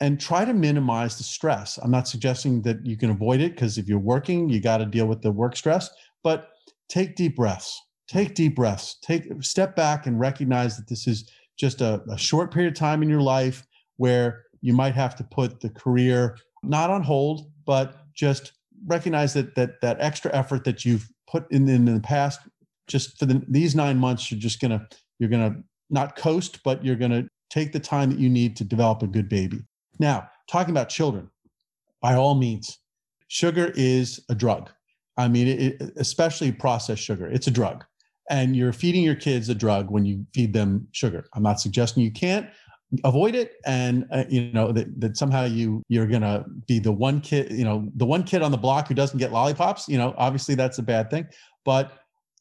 [0.00, 1.78] And try to minimize the stress.
[1.78, 4.86] I'm not suggesting that you can avoid it because if you're working, you got to
[4.86, 5.90] deal with the work stress.
[6.22, 6.50] But
[6.88, 7.76] take deep breaths.
[8.06, 8.98] Take deep breaths.
[9.02, 13.02] Take step back and recognize that this is just a, a short period of time
[13.02, 17.96] in your life where you might have to put the career not on hold, but
[18.14, 18.52] just
[18.86, 22.40] recognize that that that extra effort that you've put in in the past,
[22.88, 24.86] just for the, these nine months, you're just gonna
[25.18, 25.56] you're gonna
[25.90, 29.28] not coast, but you're gonna take the time that you need to develop a good
[29.28, 29.60] baby.
[29.98, 31.30] Now, talking about children,
[32.00, 32.78] by all means,
[33.28, 34.70] sugar is a drug.
[35.16, 37.84] I mean, it, especially processed sugar, it's a drug.
[38.30, 41.26] And you're feeding your kids a drug when you feed them sugar.
[41.34, 42.48] I'm not suggesting you can't,
[43.04, 47.20] avoid it and uh, you know that, that somehow you you're gonna be the one
[47.20, 50.14] kid you know the one kid on the block who doesn't get lollipops you know
[50.18, 51.26] obviously that's a bad thing
[51.64, 51.92] but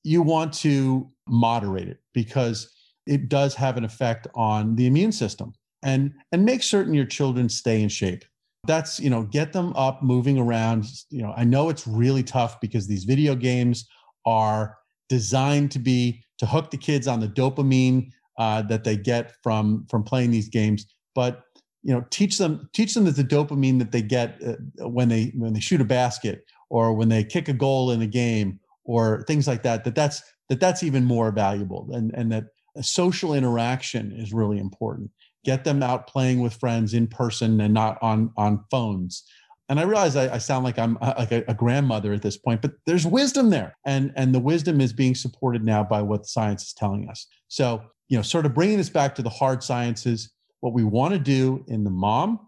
[0.04, 2.70] you want to moderate it because
[3.06, 7.50] it does have an effect on the immune system and and make certain your children
[7.50, 8.24] stay in shape.
[8.68, 10.86] That's you know get them up moving around.
[11.10, 13.88] You know i know it's really tough because these video games
[14.26, 14.78] are
[15.10, 19.86] designed to be to hook the kids on the dopamine uh, that they get from
[19.90, 20.86] from playing these games.
[21.16, 21.44] But
[21.84, 25.32] you know teach them teach them that the dopamine that they get uh, when they
[25.36, 29.24] when they shoot a basket or when they kick a goal in a game or
[29.28, 32.46] things like that that that's that that's even more valuable and and that
[32.82, 35.12] social interaction is really important.
[35.44, 39.24] Get them out playing with friends in person and not on on phones.
[39.70, 42.36] And i realize i, I sound like i'm uh, like a, a, grandmother at this
[42.36, 43.78] point but there's wisdom there.
[43.86, 47.26] And and the wisdom is being supported now by what science is telling us.
[47.48, 51.14] So you know, sort of bringing this back to the hard sciences, what we want
[51.14, 52.42] to do in the mom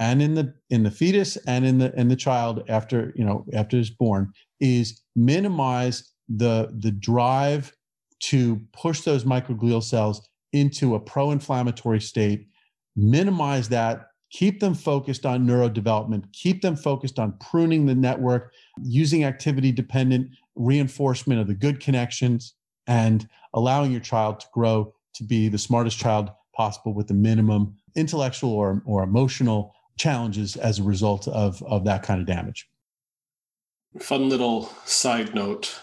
[0.00, 3.46] and in the in the fetus and in the in the child after you know
[3.54, 7.72] after it's born is minimize the the drive
[8.18, 12.48] to push those microglial cells into a pro-inflammatory state
[12.96, 18.52] minimize that keep them focused on neurodevelopment keep them focused on pruning the network
[18.82, 22.54] using activity dependent reinforcement of the good connections
[22.88, 27.76] and allowing your child to grow to be the smartest child possible with the minimum
[27.96, 32.68] intellectual or, or emotional challenges as a result of, of that kind of damage.
[34.00, 35.80] Fun little side note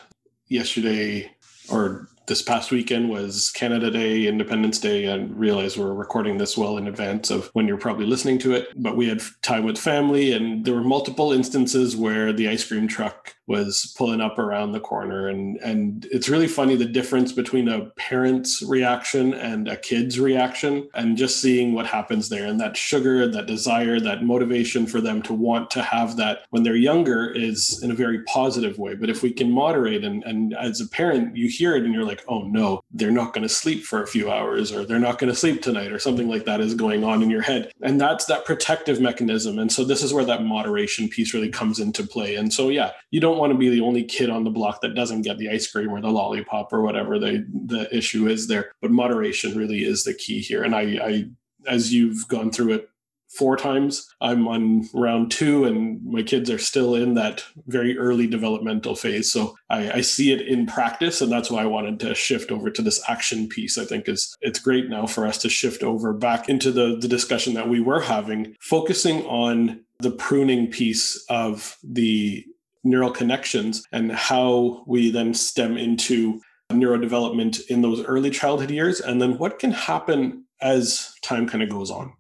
[0.47, 1.32] yesterday
[1.69, 5.05] or this past weekend was Canada Day, Independence Day.
[5.05, 8.69] and realize we're recording this well in advance of when you're probably listening to it,
[8.76, 12.88] but we had time with family, and there were multiple instances where the ice cream
[12.88, 15.28] truck was pulling up around the corner.
[15.28, 20.89] And and it's really funny the difference between a parent's reaction and a kid's reaction
[20.93, 22.45] and just seeing what happens there.
[22.45, 26.63] And that sugar that desire that motivation for them to want to have that when
[26.63, 28.95] they're younger is in a very positive way.
[28.95, 32.05] But if we can moderate and and as a parent you hear it and you're
[32.05, 34.99] like like, oh no, they're not going to sleep for a few hours or they're
[34.99, 37.72] not going to sleep tonight or something like that is going on in your head.
[37.82, 39.57] And that's that protective mechanism.
[39.57, 42.36] And so this is where that moderation piece really comes into play.
[42.36, 44.95] And so, yeah, you don't want to be the only kid on the block that
[44.95, 48.74] doesn't get the ice cream or the lollipop or whatever the, the issue is there.
[48.82, 50.64] But moderation really is the key here.
[50.64, 51.30] And I, I
[51.68, 52.89] as you've gone through it
[53.32, 54.09] four times.
[54.19, 59.32] I'm on round two, and my kids are still in that very early developmental phase.
[59.32, 62.69] So I, I, see it in practice, and that's why I wanted to shift over
[62.69, 63.77] to this action piece.
[63.77, 67.07] I think is it's great now for us to shift over back into the, the
[67.07, 72.45] discussion that we were having, focusing on the pruning piece of the
[72.84, 79.21] neural connections and how we then stem into neurodevelopment in those early childhood years and
[79.21, 82.13] then what can happen as time kind of goes on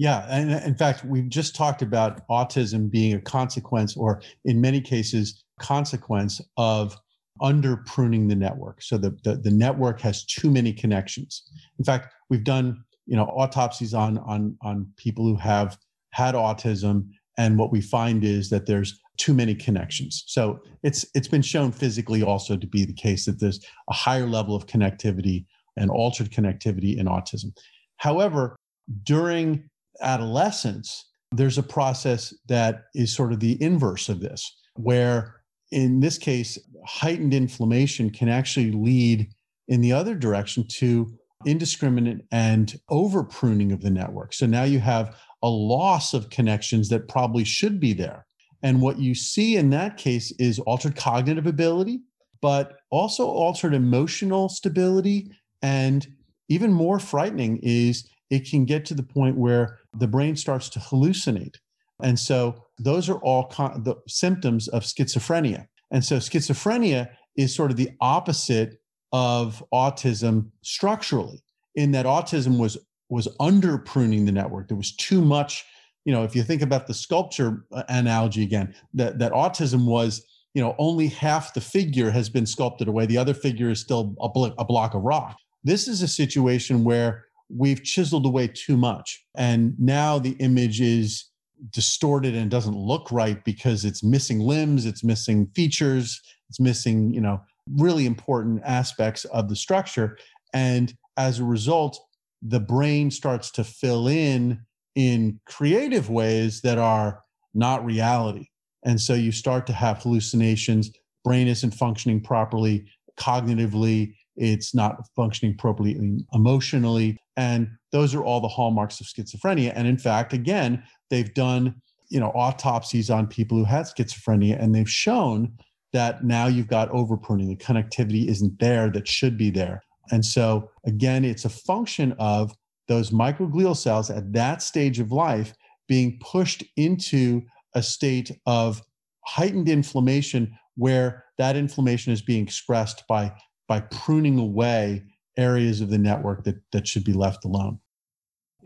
[0.00, 4.80] yeah, and in fact, we've just talked about autism being a consequence, or in many
[4.80, 6.96] cases, consequence of
[7.42, 8.80] under pruning the network.
[8.80, 11.42] So the, the, the network has too many connections.
[11.78, 15.76] In fact, we've done you know autopsies on on on people who have
[16.12, 20.24] had autism, and what we find is that there's too many connections.
[20.28, 24.26] So it's it's been shown physically also to be the case that there's a higher
[24.26, 25.44] level of connectivity
[25.76, 27.54] and altered connectivity in autism.
[27.98, 28.56] However,
[29.02, 29.69] during
[30.02, 35.36] adolescence, there's a process that is sort of the inverse of this, where
[35.70, 39.28] in this case, heightened inflammation can actually lead
[39.68, 41.06] in the other direction to
[41.46, 44.32] indiscriminate and over pruning of the network.
[44.32, 48.26] So now you have a loss of connections that probably should be there.
[48.62, 52.00] And what you see in that case is altered cognitive ability,
[52.42, 55.30] but also altered emotional stability.
[55.62, 56.06] And
[56.48, 60.78] even more frightening is it can get to the point where the brain starts to
[60.78, 61.56] hallucinate.
[62.02, 65.66] And so those are all con- the symptoms of schizophrenia.
[65.90, 68.80] And so schizophrenia is sort of the opposite
[69.12, 71.42] of autism structurally,
[71.74, 72.78] in that autism was
[73.08, 74.68] was under pruning the network.
[74.68, 75.64] There was too much,
[76.04, 80.24] you know, if you think about the sculpture uh, analogy again, that, that autism was,
[80.54, 83.06] you know, only half the figure has been sculpted away.
[83.06, 85.36] The other figure is still a, bl- a block of rock.
[85.64, 87.24] This is a situation where
[87.54, 89.24] we've chiseled away too much.
[89.36, 91.26] And now the image is
[91.70, 97.20] distorted and doesn't look right because it's missing limbs, it's missing features, it's missing, you
[97.20, 97.40] know,
[97.76, 100.16] really important aspects of the structure.
[100.54, 102.00] And as a result,
[102.42, 104.60] the brain starts to fill in
[104.94, 107.22] in creative ways that are
[107.54, 108.46] not reality.
[108.84, 110.90] And so you start to have hallucinations,
[111.24, 112.86] brain isn't functioning properly
[113.18, 115.98] cognitively, it's not functioning properly
[116.32, 117.18] emotionally.
[117.36, 119.72] And those are all the hallmarks of schizophrenia.
[119.74, 121.74] And in fact, again, they've done
[122.10, 125.52] you know autopsies on people who had schizophrenia, and they've shown
[125.92, 127.48] that now you've got overpruning.
[127.48, 129.82] The connectivity isn't there that should be there.
[130.12, 132.52] And so again, it's a function of
[132.88, 135.54] those microglial cells at that stage of life
[135.88, 137.42] being pushed into
[137.74, 138.82] a state of
[139.24, 143.32] heightened inflammation where that inflammation is being expressed by
[143.70, 145.00] by pruning away
[145.36, 147.78] areas of the network that, that should be left alone.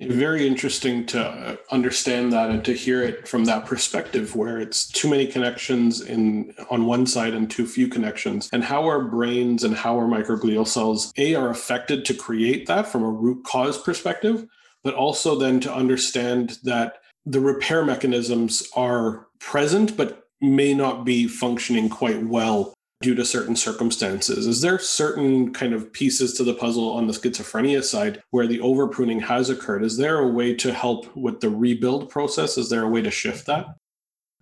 [0.01, 5.11] Very interesting to understand that and to hear it from that perspective where it's too
[5.11, 9.77] many connections in on one side and too few connections and how our brains and
[9.77, 14.47] how our microglial cells a are affected to create that from a root cause perspective
[14.83, 16.97] but also then to understand that
[17.27, 22.75] the repair mechanisms are present but may not be functioning quite well
[23.05, 24.47] due to certain circumstances.
[24.47, 28.61] Is there certain kind of pieces to the puzzle on the schizophrenia side where the
[28.61, 29.85] over pruning has occurred?
[29.85, 32.57] Is there a way to help with the rebuild process?
[32.57, 33.67] Is there a way to shift that?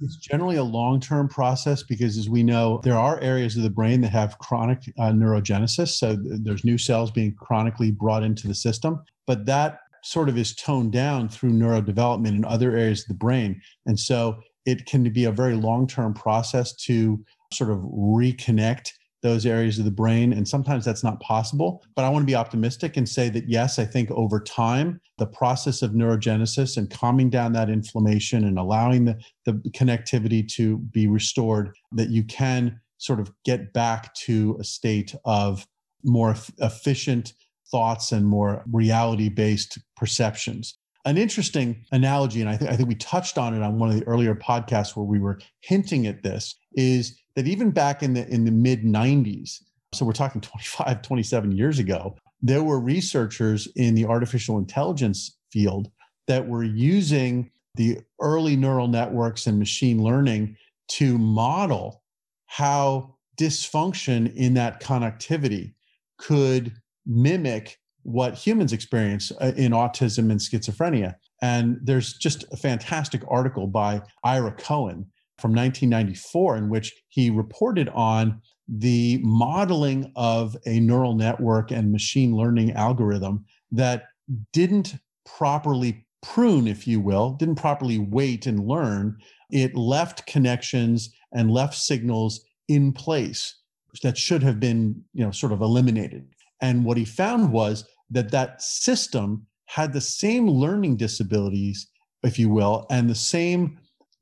[0.00, 3.70] It's generally a long term process because, as we know, there are areas of the
[3.70, 5.88] brain that have chronic uh, neurogenesis.
[5.88, 9.02] So there's new cells being chronically brought into the system.
[9.26, 13.60] But that sort of is toned down through neurodevelopment in other areas of the brain.
[13.86, 18.92] And so it can be a very long term process to sort of reconnect
[19.22, 20.32] those areas of the brain.
[20.32, 21.84] And sometimes that's not possible.
[21.94, 25.26] But I want to be optimistic and say that yes, I think over time, the
[25.26, 31.06] process of neurogenesis and calming down that inflammation and allowing the, the connectivity to be
[31.06, 35.66] restored, that you can sort of get back to a state of
[36.04, 37.32] more efficient
[37.70, 40.76] thoughts and more reality based perceptions.
[41.04, 43.98] An interesting analogy, and I, th- I think we touched on it on one of
[43.98, 48.26] the earlier podcasts where we were hinting at this, is that even back in the
[48.28, 53.94] in the mid 90s so we're talking 25 27 years ago there were researchers in
[53.94, 55.90] the artificial intelligence field
[56.26, 60.56] that were using the early neural networks and machine learning
[60.88, 62.02] to model
[62.46, 65.72] how dysfunction in that connectivity
[66.18, 66.72] could
[67.06, 71.14] mimic what humans experience uh, in autism and schizophrenia.
[71.40, 75.06] And there's just a fantastic article by Ira Cohen
[75.38, 82.36] from 1994 in which he reported on the modeling of a neural network and machine
[82.36, 84.04] learning algorithm that
[84.52, 84.94] didn't
[85.26, 89.16] properly prune, if you will, didn't properly wait and learn.
[89.50, 93.56] It left connections and left signals in place
[94.02, 96.26] that should have been, you know, sort of eliminated.
[96.62, 101.88] And what he found was that that system had the same learning disabilities,
[102.22, 103.78] if you will, and the same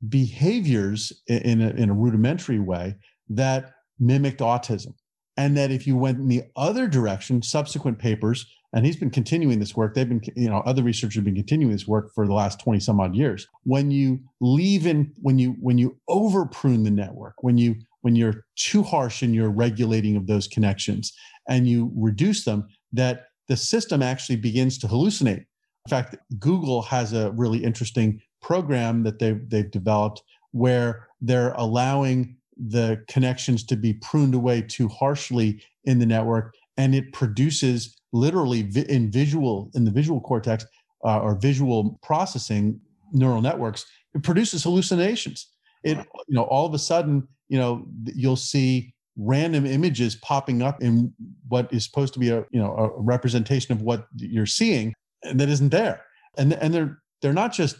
[0.09, 2.95] behaviors in a, in a rudimentary way
[3.29, 4.93] that mimicked autism.
[5.37, 9.59] And that if you went in the other direction, subsequent papers, and he's been continuing
[9.59, 12.33] this work, they've been, you know, other researchers have been continuing this work for the
[12.33, 13.47] last 20 some odd years.
[13.63, 18.15] When you leave in, when you, when you over prune the network, when you, when
[18.15, 21.13] you're too harsh in your regulating of those connections
[21.47, 25.45] and you reduce them, that the system actually begins to hallucinate.
[25.85, 30.21] In fact, Google has a really interesting program that they've, they've developed
[30.51, 36.93] where they're allowing the connections to be pruned away too harshly in the network and
[36.93, 40.65] it produces literally in visual in the visual cortex
[41.05, 42.79] uh, or visual processing
[43.11, 45.47] neural networks it produces hallucinations
[45.83, 45.97] it
[46.27, 51.13] you know all of a sudden you know you'll see random images popping up in
[51.49, 54.93] what is supposed to be a you know a representation of what you're seeing
[55.23, 56.01] and that isn't there.
[56.37, 57.75] And and they're they're not just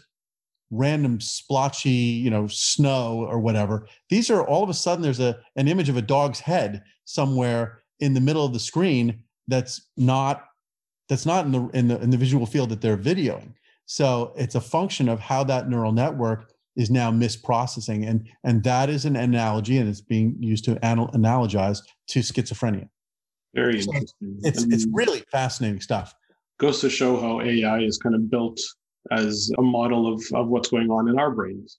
[0.70, 3.88] random splotchy you know snow or whatever.
[4.10, 7.80] These are all of a sudden there's a an image of a dog's head somewhere
[7.98, 10.44] in the middle of the screen that's not
[11.08, 13.54] that's not in the in the in the visual field that they're videoing.
[13.86, 18.88] So it's a function of how that neural network is now misprocessing and and that
[18.88, 22.88] is an analogy and it's being used to anal- analogize to schizophrenia.
[23.54, 24.38] Very interesting.
[24.42, 26.14] it's it's really fascinating stuff.
[26.58, 28.58] Goes to show how ai is kind of built
[29.10, 31.78] as a model of of what's going on in our brains.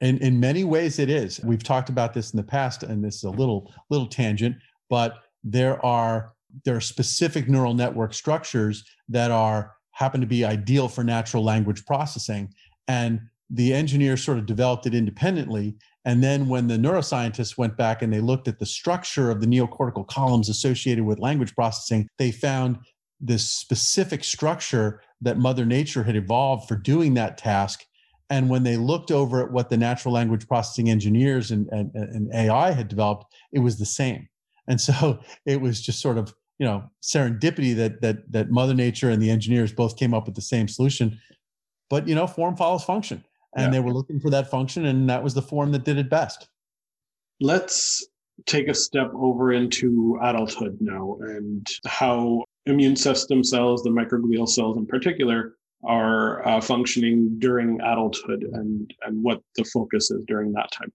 [0.00, 1.40] In in many ways it is.
[1.44, 4.56] We've talked about this in the past and this is a little little tangent
[4.88, 6.34] but there are
[6.66, 11.84] there are specific neural network structures that are happen to be ideal for natural language
[11.86, 12.52] processing
[12.88, 13.20] and
[13.52, 15.76] the engineers sort of developed it independently.
[16.06, 19.46] And then when the neuroscientists went back and they looked at the structure of the
[19.46, 22.78] neocortical columns associated with language processing, they found
[23.20, 27.84] this specific structure that Mother Nature had evolved for doing that task.
[28.30, 32.34] And when they looked over at what the natural language processing engineers and, and, and
[32.34, 34.28] AI had developed, it was the same.
[34.66, 39.10] And so it was just sort of, you know, serendipity that that that Mother Nature
[39.10, 41.18] and the engineers both came up with the same solution.
[41.90, 43.24] But you know, form follows function
[43.56, 43.70] and yeah.
[43.70, 46.48] they were looking for that function and that was the form that did it best
[47.40, 48.06] let's
[48.46, 54.76] take a step over into adulthood now and how immune system cells the microglial cells
[54.76, 60.70] in particular are uh, functioning during adulthood and and what the focus is during that
[60.70, 60.92] time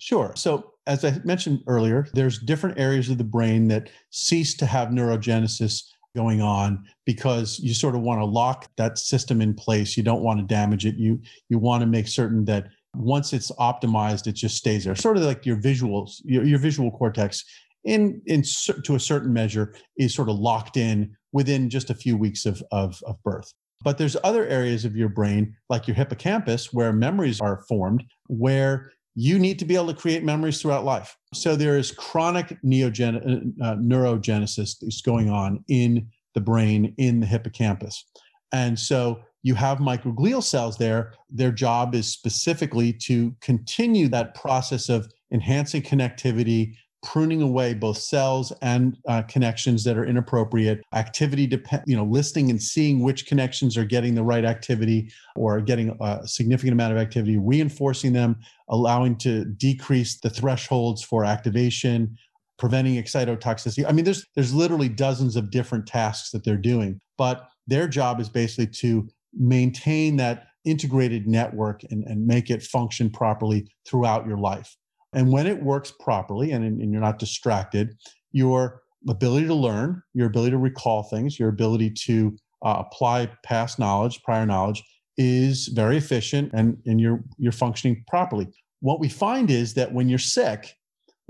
[0.00, 0.32] Sure.
[0.34, 4.88] So, as I mentioned earlier, there's different areas of the brain that cease to have
[4.88, 5.82] neurogenesis
[6.14, 9.96] going on because you sort of want to lock that system in place.
[9.96, 10.96] You don't want to damage it.
[10.96, 14.96] You you want to make certain that once it's optimized it just stays there.
[14.96, 17.44] Sort of like your visuals your, your visual cortex
[17.84, 18.42] in in
[18.84, 22.62] to a certain measure is sort of locked in within just a few weeks of,
[22.72, 23.52] of, of birth.
[23.82, 28.92] But there's other areas of your brain like your hippocampus where memories are formed where
[29.14, 31.16] you need to be able to create memories throughout life.
[31.34, 37.20] So there is chronic neogen- uh, uh, neurogenesis that's going on in the brain, in
[37.20, 38.04] the hippocampus.
[38.52, 41.12] And so you have microglial cells there.
[41.30, 48.52] Their job is specifically to continue that process of enhancing connectivity, pruning away both cells
[48.60, 50.82] and uh, connections that are inappropriate.
[50.92, 55.60] Activity depend you know listing and seeing which connections are getting the right activity or
[55.60, 58.36] getting a significant amount of activity reinforcing them
[58.68, 62.16] allowing to decrease the thresholds for activation
[62.58, 63.84] preventing excitotoxicity.
[63.88, 68.20] I mean there's there's literally dozens of different tasks that they're doing but their job
[68.20, 74.36] is basically to maintain that integrated network and, and make it function properly throughout your
[74.36, 74.76] life
[75.12, 77.96] and when it works properly and, and you're not distracted,
[78.32, 83.78] your ability to learn, your ability to recall things, your ability to uh, apply past
[83.78, 84.82] knowledge, prior knowledge
[85.16, 88.46] is very efficient and, and you're, you're functioning properly.
[88.80, 90.74] What we find is that when you're sick,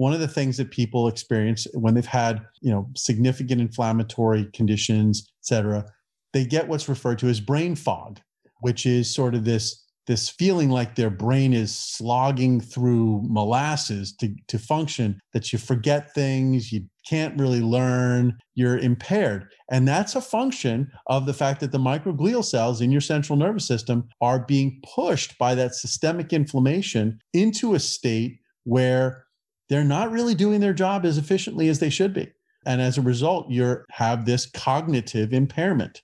[0.01, 5.29] one of the things that people experience when they've had you know significant inflammatory conditions
[5.29, 5.85] et cetera
[6.33, 8.19] they get what's referred to as brain fog
[8.61, 14.35] which is sort of this this feeling like their brain is slogging through molasses to,
[14.49, 19.47] to function, that you forget things, you can't really learn, you're impaired.
[19.71, 23.69] And that's a function of the fact that the microglial cells in your central nervous
[23.69, 29.25] system are being pushed by that systemic inflammation into a state where
[29.69, 32.27] they're not really doing their job as efficiently as they should be.
[32.67, 36.03] And as a result, you have this cognitive impairment.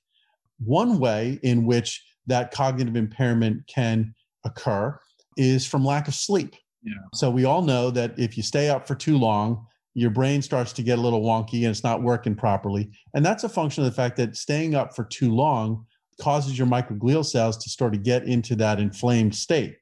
[0.64, 4.14] One way in which that cognitive impairment can
[4.45, 4.99] occur
[5.37, 6.55] is from lack of sleep.
[6.83, 6.95] Yeah.
[7.14, 10.72] So we all know that if you stay up for too long, your brain starts
[10.74, 12.91] to get a little wonky and it's not working properly.
[13.14, 15.87] And that's a function of the fact that staying up for too long
[16.20, 19.77] causes your microglial cells to start to get into that inflamed state.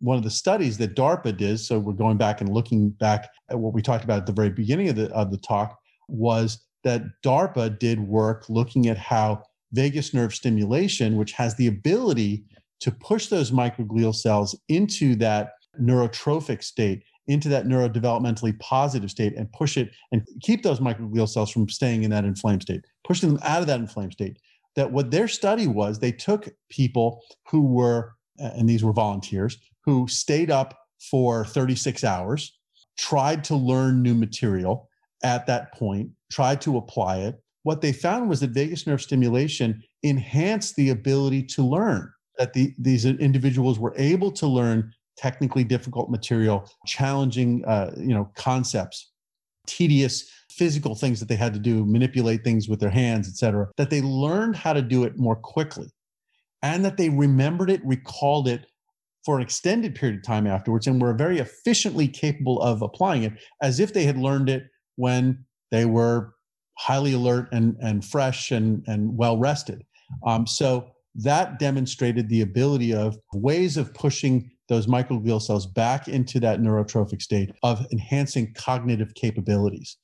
[0.00, 3.58] One of the studies that DARPA did, so we're going back and looking back at
[3.58, 5.78] what we talked about at the very beginning of the, of the talk,
[6.08, 12.44] was that DARPA did work looking at how vagus nerve stimulation, which has the ability
[12.80, 19.50] to push those microglial cells into that neurotrophic state, into that neurodevelopmentally positive state, and
[19.52, 23.38] push it and keep those microglial cells from staying in that inflamed state, pushing them
[23.42, 24.36] out of that inflamed state.
[24.74, 30.08] That what their study was, they took people who were, and these were volunteers, who
[30.08, 30.78] stayed up
[31.10, 32.58] for 36 hours,
[32.98, 34.88] tried to learn new material
[35.22, 39.82] at that point, tried to apply it, what they found was that vagus nerve stimulation
[40.02, 46.10] enhanced the ability to learn that the, these individuals were able to learn technically difficult
[46.10, 49.12] material challenging uh, you know concepts
[49.66, 53.90] tedious physical things that they had to do manipulate things with their hands etc that
[53.90, 55.88] they learned how to do it more quickly
[56.62, 58.66] and that they remembered it recalled it
[59.24, 63.32] for an extended period of time afterwards and were very efficiently capable of applying it
[63.62, 64.64] as if they had learned it
[64.96, 66.34] when they were
[66.78, 69.84] highly alert and, and fresh and, and well rested.
[70.26, 76.40] Um, so that demonstrated the ability of ways of pushing those microglial cells back into
[76.40, 79.98] that neurotrophic state of enhancing cognitive capabilities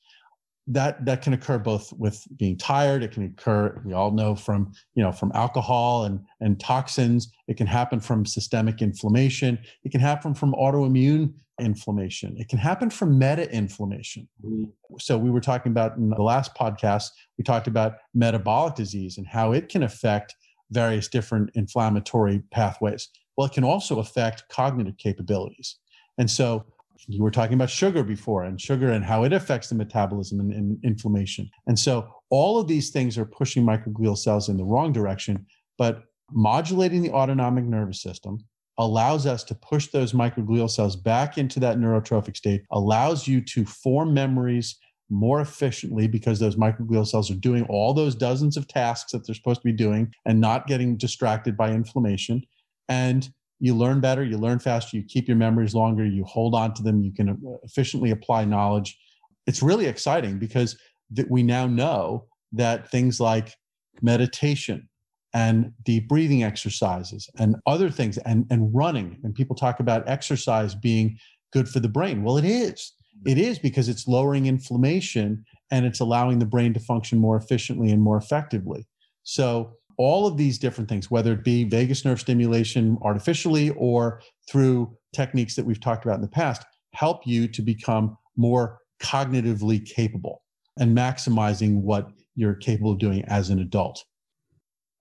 [0.71, 4.73] that that can occur both with being tired it can occur we all know from
[4.95, 7.33] you know from alcohol and and toxins.
[7.47, 9.59] It can happen from systemic inflammation.
[9.85, 12.37] It can happen from autoimmune inflammation.
[12.39, 14.65] It can happen from meta inflammation mm-hmm.
[15.01, 19.27] so we were talking about in the last podcast we talked about metabolic disease and
[19.27, 20.35] how it can affect
[20.71, 23.09] various different inflammatory pathways.
[23.37, 25.79] Well it can also affect cognitive capabilities.
[26.19, 26.65] And so
[27.07, 30.53] you were talking about sugar before and sugar and how it affects the metabolism and,
[30.53, 31.49] and, inflammation.
[31.67, 35.47] And so all of these things are pushing microglial cells in the wrong direction,
[35.77, 38.39] but modulating the autonomic nervous system
[38.79, 43.65] allows us to push those microglial cells back into that neurotrophic state, allows you to
[43.65, 44.77] form memories
[45.11, 49.35] more efficiently because those microglial cells are doing all those dozens of tasks that they're
[49.35, 52.43] supposed to be doing and not getting distracted by inflammation.
[52.89, 53.29] And
[53.61, 56.83] you learn better, you learn faster, you keep your memories longer, you hold on to
[56.83, 58.99] them, you can uh, efficiently apply knowledge.
[59.47, 60.79] It's really exciting because
[61.11, 63.55] that we now know that things like
[64.03, 64.89] meditation
[65.35, 70.75] and deep breathing exercises and other things and, and running, and people talk about exercise
[70.75, 71.19] being
[71.53, 72.23] good for the brain.
[72.23, 72.93] Well, it is.
[73.27, 77.91] It is because it's lowering inflammation and it's allowing the brain to function more efficiently
[77.91, 78.87] and more effectively.
[79.25, 84.97] So all of these different things, whether it be vagus nerve stimulation artificially or through
[85.13, 90.43] techniques that we've talked about in the past, help you to become more cognitively capable
[90.79, 94.05] and maximizing what you're capable of doing as an adult.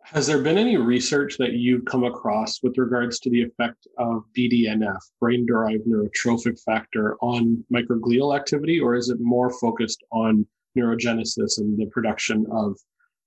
[0.04, 4.24] Has there been any research that you've come across with regards to the effect of
[4.36, 11.60] BDNF, brain derived neurotrophic factor, on microglial activity, or is it more focused on neurogenesis
[11.60, 12.78] and the production of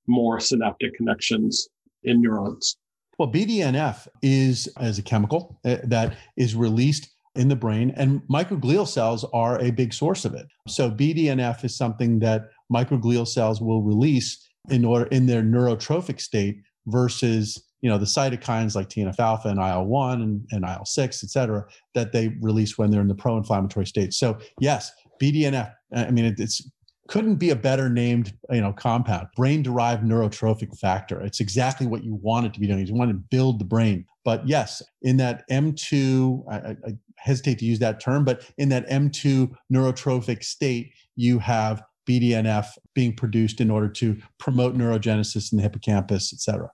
[0.07, 1.69] more synaptic connections
[2.05, 2.77] in neurons.
[3.19, 8.89] Well, BDNF is as a chemical uh, that is released in the brain, and microglial
[8.89, 10.47] cells are a big source of it.
[10.67, 16.63] So BDNF is something that microglial cells will release in order in their neurotrophic state
[16.87, 21.23] versus you know the cytokines like TNF alpha and IL one and, and IL six,
[21.23, 24.13] et cetera, that they release when they're in the pro-inflammatory state.
[24.13, 24.91] So yes,
[25.21, 25.73] BDNF.
[25.95, 26.69] I mean, it, it's
[27.11, 29.27] couldn't be a better named you know compound.
[29.37, 31.21] Brain derived neurotrophic factor.
[31.21, 32.87] It's exactly what you want it to be doing.
[32.87, 34.07] You want to build the brain.
[34.25, 36.57] But yes in that m2 I,
[36.89, 42.67] I, hesitate to use that term but in that m2 neurotrophic state you have bdnf
[42.95, 46.71] being produced in order to promote neurogenesis in the hippocampus et cetera.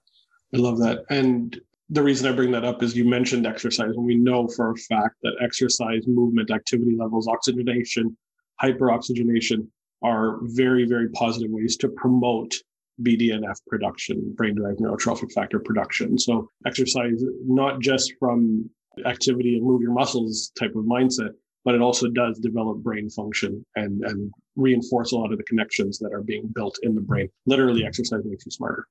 [0.54, 1.04] I love that.
[1.10, 1.58] And
[1.88, 4.76] the reason I bring that up is you mentioned exercise, and we know for a
[4.76, 8.16] fact that exercise, movement, activity levels, oxygenation,
[8.60, 9.68] hyperoxygenation
[10.02, 12.54] are very, very positive ways to promote
[13.02, 16.18] BDNF production, brain derived neurotrophic factor production.
[16.18, 18.70] So, exercise, not just from
[19.04, 21.30] activity and move your muscles type of mindset,
[21.64, 25.98] but it also does develop brain function and, and reinforce a lot of the connections
[25.98, 27.28] that are being built in the brain.
[27.44, 28.86] Literally, exercise makes you smarter.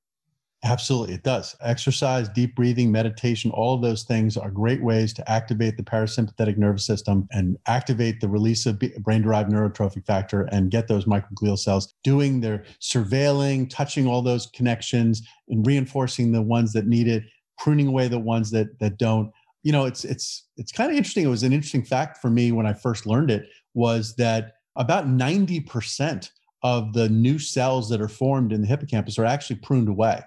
[0.66, 1.56] Absolutely, it does.
[1.62, 6.58] Exercise, deep breathing, meditation, all of those things are great ways to activate the parasympathetic
[6.58, 11.60] nervous system and activate the release of brain derived neurotrophic factor and get those microglial
[11.60, 17.24] cells doing their surveilling, touching all those connections and reinforcing the ones that need it,
[17.60, 19.32] pruning away the ones that that don't.
[19.62, 21.26] You know, it's it's it's kind of interesting.
[21.26, 25.08] It was an interesting fact for me when I first learned it was that about
[25.08, 26.32] 90%
[26.64, 30.22] of the new cells that are formed in the hippocampus are actually pruned away.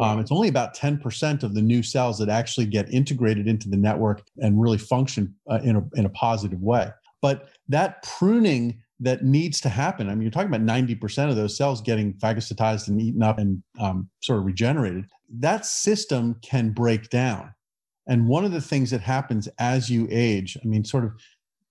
[0.00, 3.76] Um, it's only about 10% of the new cells that actually get integrated into the
[3.76, 6.90] network and really function uh, in, a, in a positive way.
[7.22, 11.56] But that pruning that needs to happen, I mean, you're talking about 90% of those
[11.56, 15.06] cells getting phagocytized and eaten up and um, sort of regenerated.
[15.38, 17.54] That system can break down.
[18.06, 21.12] And one of the things that happens as you age, I mean, sort of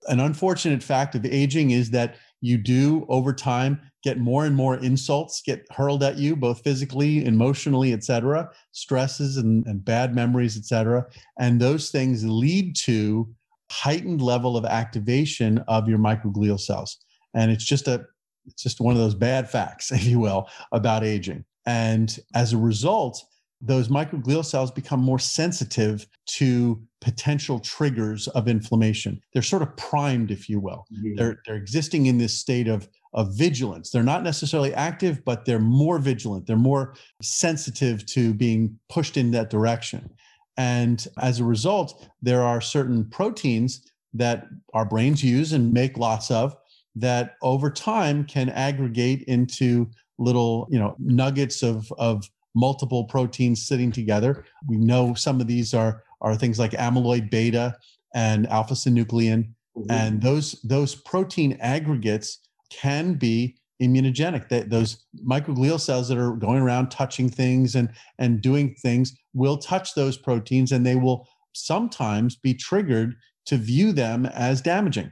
[0.08, 4.78] an unfortunate fact of aging is that you do over time get more and more
[4.78, 11.06] insults get hurled at you both physically emotionally etc stresses and, and bad memories etc
[11.40, 13.28] and those things lead to
[13.72, 16.98] heightened level of activation of your microglial cells
[17.34, 18.06] and it's just a
[18.46, 22.58] it's just one of those bad facts if you will about aging and as a
[22.58, 23.24] result
[23.66, 29.22] those microglial cells become more sensitive to potential triggers of inflammation.
[29.32, 30.86] They're sort of primed, if you will.
[30.94, 31.16] Mm-hmm.
[31.16, 33.90] They're, they're existing in this state of, of vigilance.
[33.90, 36.48] They're not necessarily active, but they're more vigilant.
[36.48, 40.10] They're more sensitive to being pushed in that direction.
[40.58, 43.82] And as a result, there are certain proteins
[44.14, 46.56] that our brains use and make lots of
[46.96, 49.90] that over time can aggregate into
[50.20, 54.46] little you know nuggets of of multiple proteins sitting together.
[54.68, 57.76] We know some of these are are things like amyloid beta
[58.14, 59.92] and alpha synuclein, mm-hmm.
[59.92, 62.40] and those those protein aggregates
[62.82, 64.50] can be immunogenic.
[64.50, 69.58] That those microglial cells that are going around touching things and and doing things will
[69.58, 73.16] touch those proteins, and they will sometimes be triggered
[73.46, 75.12] to view them as damaging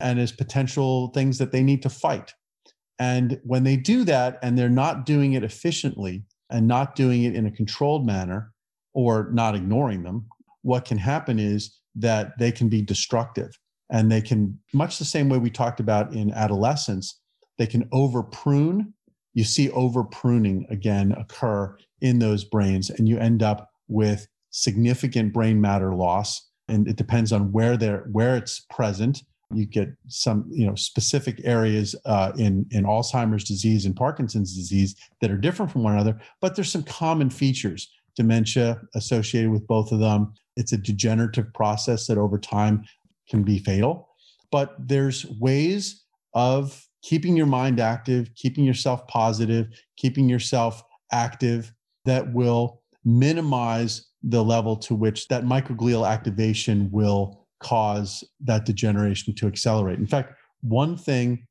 [0.00, 2.34] and as potential things that they need to fight.
[2.98, 7.34] And when they do that and they're not doing it efficiently, and not doing it
[7.34, 8.52] in a controlled manner
[8.94, 10.26] or not ignoring them,
[10.62, 13.58] what can happen is that they can be destructive
[13.90, 17.18] and they can, much the same way we talked about in adolescence,
[17.58, 18.92] they can over prune.
[19.34, 25.32] You see over pruning again occur in those brains, and you end up with significant
[25.32, 26.48] brain matter loss.
[26.68, 29.22] And it depends on where they're where it's present
[29.54, 34.94] you get some you know specific areas uh, in in alzheimer's disease and parkinson's disease
[35.20, 39.90] that are different from one another but there's some common features dementia associated with both
[39.92, 42.84] of them it's a degenerative process that over time
[43.28, 44.08] can be fatal
[44.50, 46.04] but there's ways
[46.34, 51.72] of keeping your mind active keeping yourself positive keeping yourself active
[52.04, 59.46] that will minimize the level to which that microglial activation will cause that degeneration to
[59.46, 59.98] accelerate.
[59.98, 61.46] In fact, one thing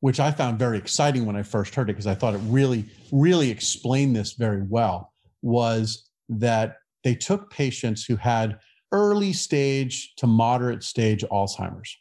[0.00, 2.84] which I found very exciting when I first heard it, because I thought it really,
[3.10, 8.58] really explained this very well, was that they took patients who had
[8.94, 11.98] early stage to moderate stage Alzheimer's.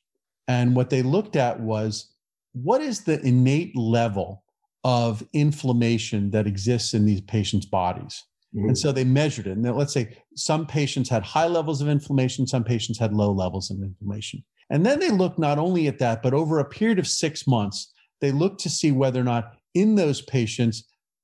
[0.47, 2.13] And what they looked at was
[2.53, 4.43] what is the innate level
[4.83, 8.23] of inflammation that exists in these patients' bodies?
[8.55, 8.69] Mm-hmm.
[8.69, 9.57] And so they measured it.
[9.57, 13.71] And let's say some patients had high levels of inflammation, some patients had low levels
[13.71, 14.43] of inflammation.
[14.69, 17.91] And then they looked not only at that, but over a period of six months,
[18.21, 20.83] they looked to see whether or not in those patients,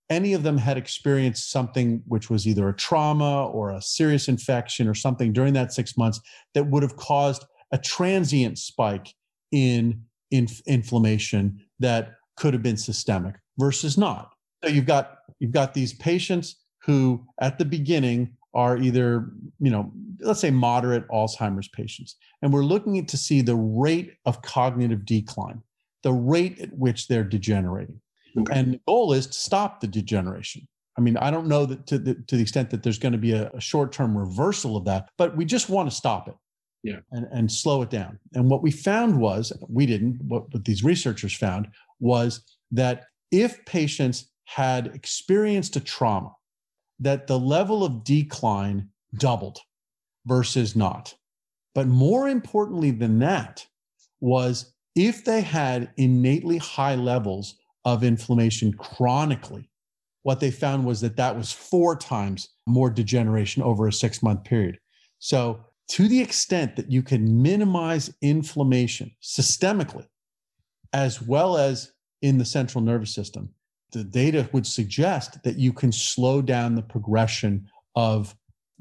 [0.09, 4.87] any of them had experienced something which was either a trauma or a serious infection
[4.87, 6.19] or something during that six months
[6.53, 9.13] that would have caused a transient spike
[9.51, 14.31] in, in inflammation that could have been systemic versus not.
[14.63, 19.29] So you've got you've got these patients who at the beginning are either,
[19.59, 19.91] you know,
[20.21, 22.15] let's say moderate Alzheimer's patients.
[22.41, 25.61] And we're looking to see the rate of cognitive decline,
[26.03, 28.01] the rate at which they're degenerating.
[28.37, 28.59] Okay.
[28.59, 30.67] And the goal is to stop the degeneration.
[30.97, 33.17] I mean, I don't know that to the, to the extent that there's going to
[33.17, 36.35] be a, a short term reversal of that, but we just want to stop it.
[36.81, 36.99] Yeah.
[37.11, 38.19] And, and slow it down.
[38.33, 41.67] And what we found was, we didn't, what, what these researchers found
[41.99, 46.33] was that if patients had experienced a trauma,
[46.99, 49.59] that the level of decline doubled
[50.25, 51.13] versus not.
[51.75, 53.65] But more importantly than that
[54.21, 57.55] was if they had innately high levels
[57.85, 59.69] of inflammation chronically,
[60.23, 64.43] what they found was that that was four times more degeneration over a six month
[64.43, 64.77] period.
[65.19, 70.05] So, to the extent that you can minimize inflammation systemically,
[70.93, 73.49] as well as in the central nervous system,
[73.91, 78.35] the data would suggest that you can slow down the progression of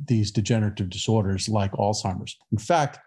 [0.06, 2.36] these degenerative disorders like Alzheimer's.
[2.52, 2.98] In fact,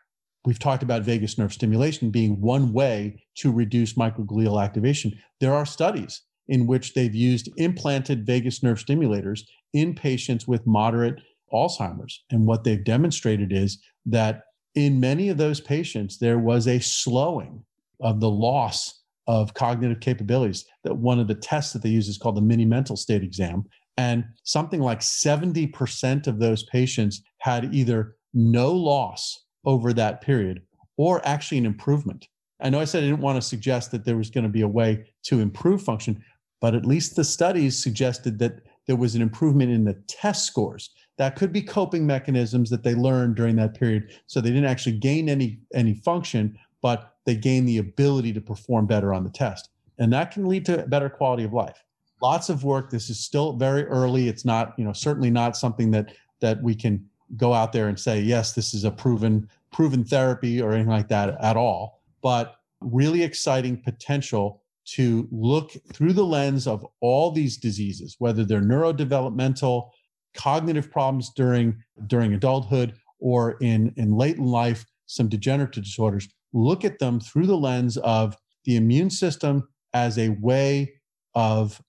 [0.45, 5.11] we've talked about vagus nerve stimulation being one way to reduce microglial activation.
[5.39, 9.41] There are studies in which they've used implanted vagus nerve stimulators
[9.73, 11.21] in patients with moderate
[11.53, 12.23] Alzheimer's.
[12.31, 14.43] And what they've demonstrated is that
[14.75, 17.63] in many of those patients, there was a slowing
[17.99, 20.65] of the loss of cognitive capabilities.
[20.83, 23.65] That one of the tests that they use is called the mini mental state exam.
[23.97, 30.61] And something like 70% of those patients had either no loss over that period
[30.97, 32.27] or actually an improvement.
[32.59, 34.61] I know I said I didn't want to suggest that there was going to be
[34.61, 36.23] a way to improve function,
[36.59, 40.91] but at least the studies suggested that there was an improvement in the test scores.
[41.17, 44.19] That could be coping mechanisms that they learned during that period.
[44.27, 48.87] So they didn't actually gain any any function, but they gain the ability to perform
[48.87, 49.69] better on the test.
[49.99, 51.83] And that can lead to better quality of life.
[52.21, 52.89] Lots of work.
[52.89, 54.27] This is still very early.
[54.27, 57.07] It's not, you know, certainly not something that that we can
[57.37, 61.07] go out there and say, yes, this is a proven proven therapy or anything like
[61.07, 62.01] that at all.
[62.21, 68.61] But really exciting potential to look through the lens of all these diseases, whether they're
[68.61, 69.89] neurodevelopmental,
[70.33, 76.99] cognitive problems during during adulthood, or in in late life, some degenerative disorders, look at
[76.99, 80.93] them through the lens of the immune system as a way
[81.35, 81.81] of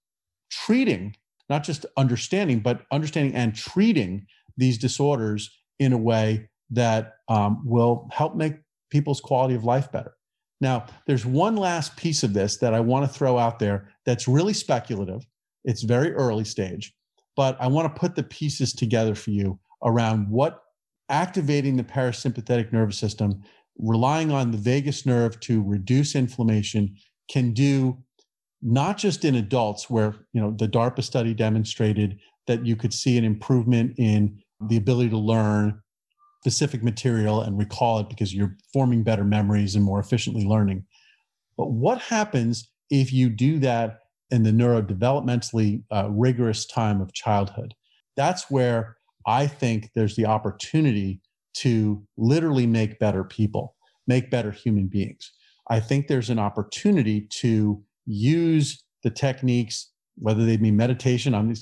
[0.50, 1.16] treating,
[1.48, 4.26] not just understanding, but understanding and treating
[4.56, 8.54] these disorders in a way that um, will help make
[8.90, 10.14] people's quality of life better.
[10.60, 14.28] Now, there's one last piece of this that I want to throw out there that's
[14.28, 15.26] really speculative.
[15.64, 16.94] It's very early stage,
[17.36, 20.62] but I want to put the pieces together for you around what
[21.08, 23.42] activating the parasympathetic nervous system
[23.78, 26.96] relying on the vagus nerve to reduce inflammation
[27.28, 27.98] can do
[28.62, 33.16] not just in adults where you know the darpa study demonstrated that you could see
[33.16, 35.80] an improvement in the ability to learn
[36.40, 40.84] specific material and recall it because you're forming better memories and more efficiently learning
[41.56, 47.74] but what happens if you do that in the neurodevelopmentally uh, rigorous time of childhood
[48.16, 51.20] that's where i think there's the opportunity
[51.54, 53.76] to literally make better people,
[54.06, 55.32] make better human beings.
[55.70, 61.34] I think there's an opportunity to use the techniques, whether they be meditation.
[61.34, 61.54] I'm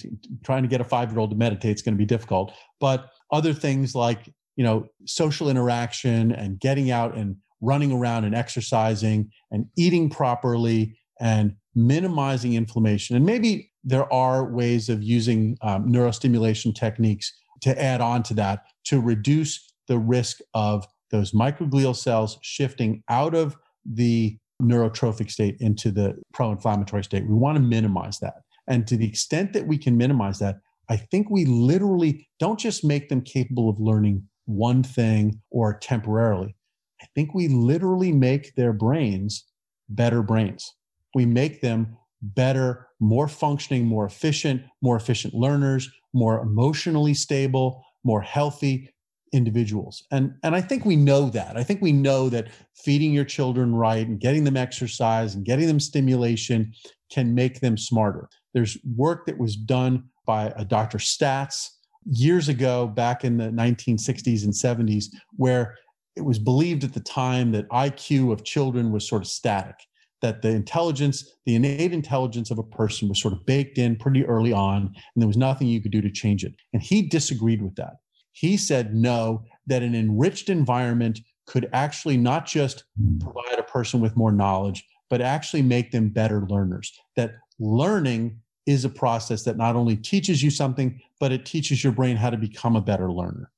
[0.44, 3.11] trying to get a five year old to meditate, it's going to be difficult, but
[3.30, 9.30] other things like, you know, social interaction and getting out and running around and exercising
[9.51, 13.16] and eating properly and minimizing inflammation.
[13.16, 17.32] And maybe there are ways of using um, neurostimulation techniques
[17.62, 23.34] to add on to that to reduce the risk of those microglial cells shifting out
[23.34, 27.27] of the neurotrophic state into the pro inflammatory state.
[27.27, 28.35] We want to minimize that.
[28.69, 30.57] And to the extent that we can minimize that,
[30.89, 36.57] I think we literally don't just make them capable of learning one thing or temporarily.
[37.01, 39.45] I think we literally make their brains
[39.89, 40.75] better brains.
[41.15, 48.21] We make them better, more functioning, more efficient, more efficient learners, more emotionally stable, more
[48.21, 48.91] healthy,
[49.33, 50.03] individuals.
[50.11, 51.57] And and i think we know that.
[51.57, 55.66] I think we know that feeding your children right and getting them exercise and getting
[55.66, 56.72] them stimulation
[57.12, 58.28] can make them smarter.
[58.55, 61.68] There's work that was done by uh, a dr stats
[62.07, 65.07] years ago back in the 1960s and 70s
[65.37, 65.76] where
[66.16, 69.76] it was believed at the time that iq of children was sort of static
[70.22, 74.24] that the intelligence the innate intelligence of a person was sort of baked in pretty
[74.26, 76.55] early on and there was nothing you could do to change it.
[76.72, 77.95] And he disagreed with that
[78.41, 83.18] he said no, that an enriched environment could actually not just hmm.
[83.18, 86.91] provide a person with more knowledge, but actually make them better learners.
[87.16, 91.93] That learning is a process that not only teaches you something, but it teaches your
[91.93, 93.51] brain how to become a better learner.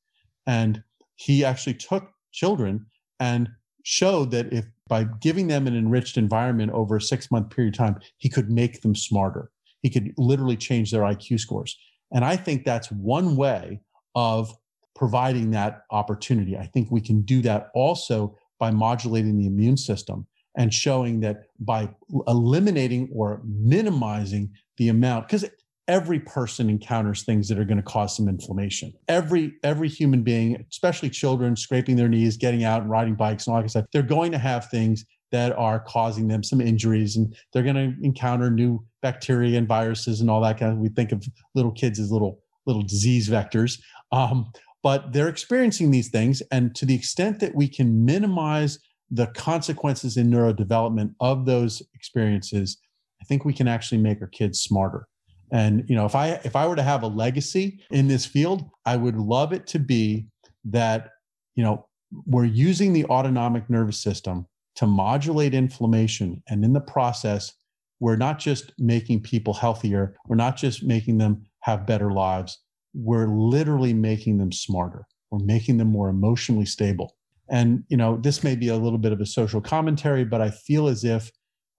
[0.49, 0.83] And
[1.15, 2.87] he actually took children
[3.21, 3.49] and
[3.85, 7.79] showed that if by giving them an enriched environment over a six month period of
[7.79, 9.53] time, he could make them smarter.
[9.83, 11.79] He could literally change their IQ scores.
[12.13, 13.81] And I think that's one way
[14.17, 14.53] of
[14.95, 16.57] providing that opportunity.
[16.57, 20.27] I think we can do that also by modulating the immune system
[20.57, 21.89] and showing that by
[22.27, 25.45] eliminating or minimizing the amount, because
[25.89, 28.93] every person encounters things that are going to cause some inflammation.
[29.09, 33.57] Every every human being, especially children, scraping their knees, getting out and riding bikes, and
[33.57, 37.35] all I said, they're going to have things that are causing them some injuries and
[37.53, 41.11] they're going to encounter new bacteria and viruses and all that kind of we think
[41.11, 41.25] of
[41.55, 43.81] little kids as little little disease vectors
[44.13, 44.53] um,
[44.83, 48.79] but they're experiencing these things and to the extent that we can minimize
[49.11, 52.79] the consequences in neurodevelopment of those experiences
[53.21, 55.07] i think we can actually make our kids smarter
[55.53, 58.65] and you know if i if i were to have a legacy in this field
[58.87, 60.27] i would love it to be
[60.65, 61.11] that
[61.55, 61.87] you know
[62.27, 66.43] we're using the autonomic nervous system to modulate inflammation.
[66.49, 67.53] And in the process,
[68.01, 72.59] we're not just making people healthier, we're not just making them have better lives,
[72.95, 75.07] we're literally making them smarter.
[75.31, 77.17] We're making them more emotionally stable.
[77.49, 80.51] And, you know, this may be a little bit of a social commentary, but I
[80.51, 81.31] feel as if,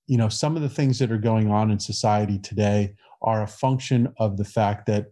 [0.07, 3.47] you know, some of the things that are going on in society today are a
[3.47, 5.07] function of the fact that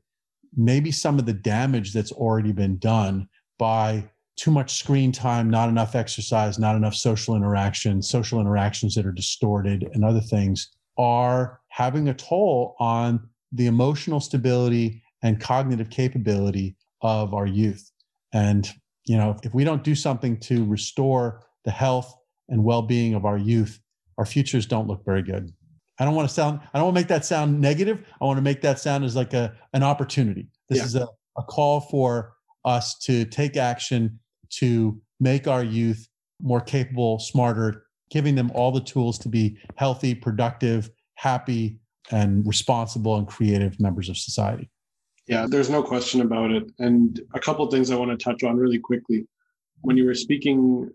[0.55, 3.27] maybe some of the damage that's already been done
[3.57, 9.05] by too much screen time, not enough exercise, not enough social interaction, social interactions that
[9.05, 15.89] are distorted, and other things are having a toll on the emotional stability and cognitive
[15.89, 17.91] capability of our youth.
[18.33, 18.69] And,
[19.05, 22.13] you know, if we don't do something to restore the health
[22.49, 23.79] and well being of our youth,
[24.17, 25.51] our futures don't look very good.
[25.99, 28.03] I don't want to sound, I don't want to make that sound negative.
[28.19, 30.47] I want to make that sound as like a, an opportunity.
[30.69, 30.85] This yeah.
[30.85, 31.07] is a,
[31.37, 32.33] a call for
[32.65, 34.19] us to take action
[34.51, 36.07] to make our youth
[36.41, 41.79] more capable, smarter, giving them all the tools to be healthy, productive, happy,
[42.11, 44.69] and responsible and creative members of society.
[45.27, 46.63] Yeah, there's no question about it.
[46.79, 49.25] And a couple of things I want to touch on really quickly.
[49.81, 50.89] When you were speaking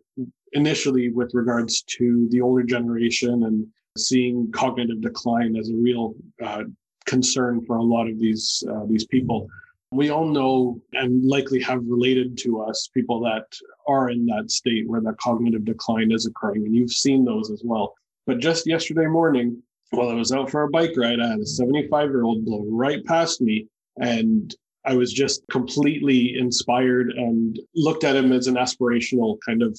[0.52, 3.66] initially with regards to the older generation and
[3.96, 6.14] seeing cognitive decline as a real
[6.44, 6.64] uh,
[7.06, 9.48] concern for a lot of these uh, these people,
[9.92, 13.46] we all know and likely have related to us people that
[13.86, 16.66] are in that state where that cognitive decline is occurring.
[16.66, 17.94] And you've seen those as well.
[18.26, 21.46] But just yesterday morning, while I was out for a bike ride, I had a
[21.46, 23.68] 75 year old blow right past me.
[23.98, 29.78] And I was just completely inspired and looked at him as an aspirational kind of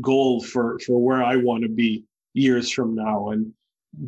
[0.00, 2.04] goal for, for where I want to be
[2.34, 3.30] years from now.
[3.30, 3.52] And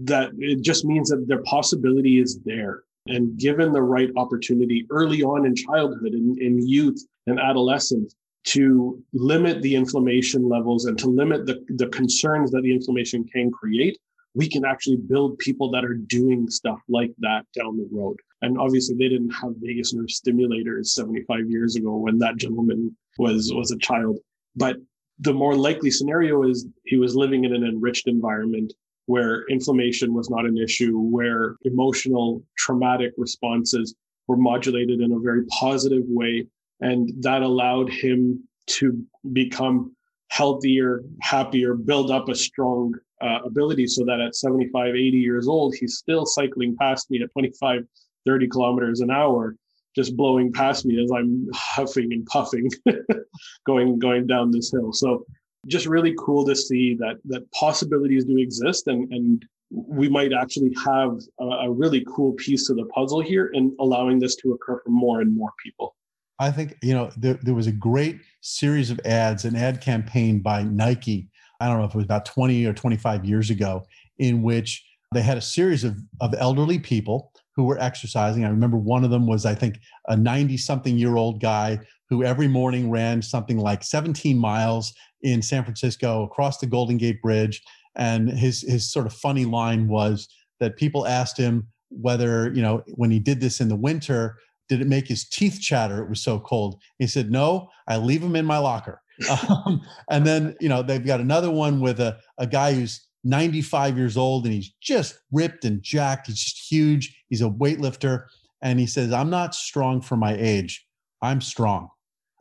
[0.05, 5.23] that it just means that their possibility is there and given the right opportunity early
[5.23, 10.99] on in childhood and in, in youth and adolescence to limit the inflammation levels and
[10.99, 13.99] to limit the, the concerns that the inflammation can create,
[14.35, 18.17] we can actually build people that are doing stuff like that down the road.
[18.43, 23.53] And obviously, they didn't have vagus nerve stimulators 75 years ago when that gentleman was
[23.55, 24.19] was a child.
[24.57, 24.77] But
[25.21, 28.73] the more likely scenario is he was living in an enriched environment
[29.07, 33.95] where inflammation was not an issue, where emotional traumatic responses
[34.27, 36.47] were modulated in a very positive way.
[36.81, 39.95] And that allowed him to become
[40.29, 45.75] healthier, happier, build up a strong uh, ability so that at 75, 80 years old,
[45.75, 47.83] he's still cycling past me at 25,
[48.27, 49.57] 30 kilometers an hour,
[49.95, 52.69] just blowing past me as I'm huffing and puffing
[53.67, 54.93] going, going down this hill.
[54.93, 55.25] So
[55.67, 60.73] just really cool to see that that possibilities do exist and and we might actually
[60.85, 64.81] have a, a really cool piece of the puzzle here in allowing this to occur
[64.85, 65.97] for more and more people
[66.39, 70.41] i think you know there, there was a great series of ads an ad campaign
[70.41, 71.29] by nike
[71.65, 73.85] i don't know if it was about 20 or 25 years ago
[74.19, 74.85] in which
[75.15, 78.45] they had a series of, of elderly people who were exercising.
[78.45, 81.79] I remember one of them was, I think, a 90 something year old guy
[82.11, 84.93] who every morning ran something like 17 miles
[85.23, 87.63] in San Francisco across the Golden Gate Bridge.
[87.97, 90.29] And his his sort of funny line was
[90.61, 94.37] that people asked him whether, you know, when he did this in the winter,
[94.69, 96.03] did it make his teeth chatter?
[96.03, 96.81] It was so cold.
[96.99, 99.01] He said, No, I leave them in my locker.
[99.49, 103.97] um, and then, you know, they've got another one with a, a guy who's 95
[103.97, 106.27] years old and he's just ripped and jacked.
[106.27, 107.17] He's just huge.
[107.29, 108.25] He's a weightlifter.
[108.61, 110.87] And he says, I'm not strong for my age.
[111.23, 111.89] I'm strong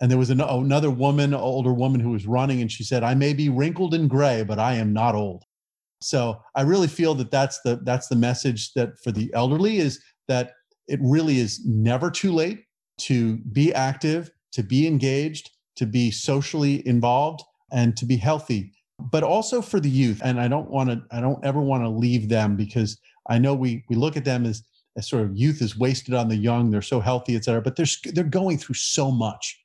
[0.04, 3.16] and there was an, another woman, older woman, who was running, and she said, "I
[3.16, 5.44] may be wrinkled and gray, but I am not old."
[6.02, 10.04] So I really feel that that's the that's the message that for the elderly is
[10.28, 10.52] that
[10.90, 12.66] it really is never too late
[12.98, 18.72] to be active, to be engaged, to be socially involved, and to be healthy.
[19.00, 21.90] But also for the youth, and I don't want to, I don't ever want to
[21.90, 24.64] leave them because I know we we look at them as,
[24.98, 26.70] as sort of youth is wasted on the young.
[26.70, 29.60] They're so healthy, et cetera, but they're they're going through so much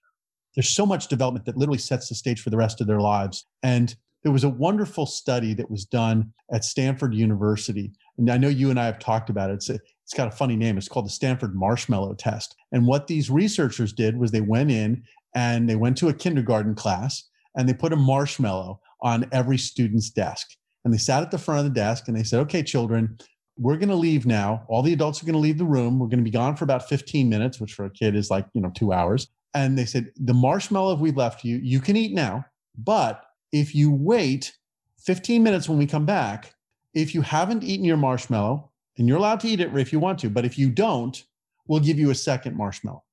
[0.59, 3.47] there's so much development that literally sets the stage for the rest of their lives.
[3.63, 3.95] And
[4.25, 7.93] there was a wonderful study that was done at Stanford University.
[8.17, 9.55] And I know you and I have talked about it.
[9.55, 10.77] It's, a, it's got a funny name.
[10.77, 12.57] It's called the Stanford Marshmallow Test.
[12.73, 15.05] And what these researchers did was they went in
[15.39, 17.23] and they went to a kindergarten class
[17.57, 20.49] and they put a marshmallow on every student's desk.
[20.85, 23.17] and they sat at the front of the desk and they said, okay, children,
[23.57, 24.65] we're going to leave now.
[24.69, 25.99] All the adults are going to leave the room.
[25.99, 28.47] We're going to be gone for about 15 minutes, which for a kid is like,
[28.55, 29.29] you know, two hours.
[29.55, 32.45] And they said, the marshmallow we've left you, you can eat now.
[32.77, 34.57] But if you wait
[35.05, 36.55] 15 minutes when we come back,
[36.95, 40.19] if you haven't eaten your marshmallow, and you're allowed to eat it if you want
[40.21, 41.23] to, but if you don't,
[41.67, 43.05] we'll give you a second marshmallow.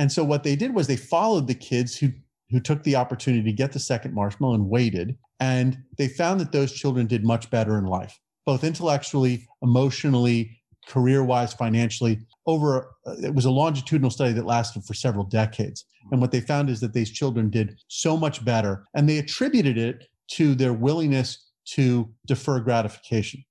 [0.00, 2.08] And so what they did was they followed the kids who
[2.48, 5.16] who took the opportunity to get the second marshmallow and waited.
[5.40, 10.58] And they found that those children did much better in life, both intellectually, emotionally,
[10.88, 12.18] career wise, financially.
[12.46, 15.84] Over, uh, it was a longitudinal study that lasted for several decades.
[16.10, 18.86] And what they found is that these children did so much better.
[18.94, 23.44] And they attributed it to their willingness to defer gratification.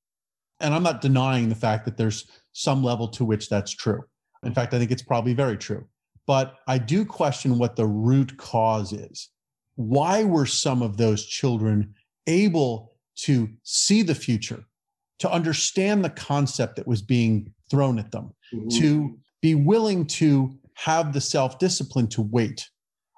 [0.59, 4.01] And I'm not denying the fact that there's some level to which that's true.
[4.43, 5.87] In fact, I think it's probably very true.
[6.29, 9.29] But I do question what the root cause is.
[9.77, 11.95] Why were some of those children
[12.27, 14.63] able to see the future,
[15.17, 18.67] to understand the concept that was being thrown at them, mm-hmm.
[18.77, 22.69] to be willing to have the self discipline to wait,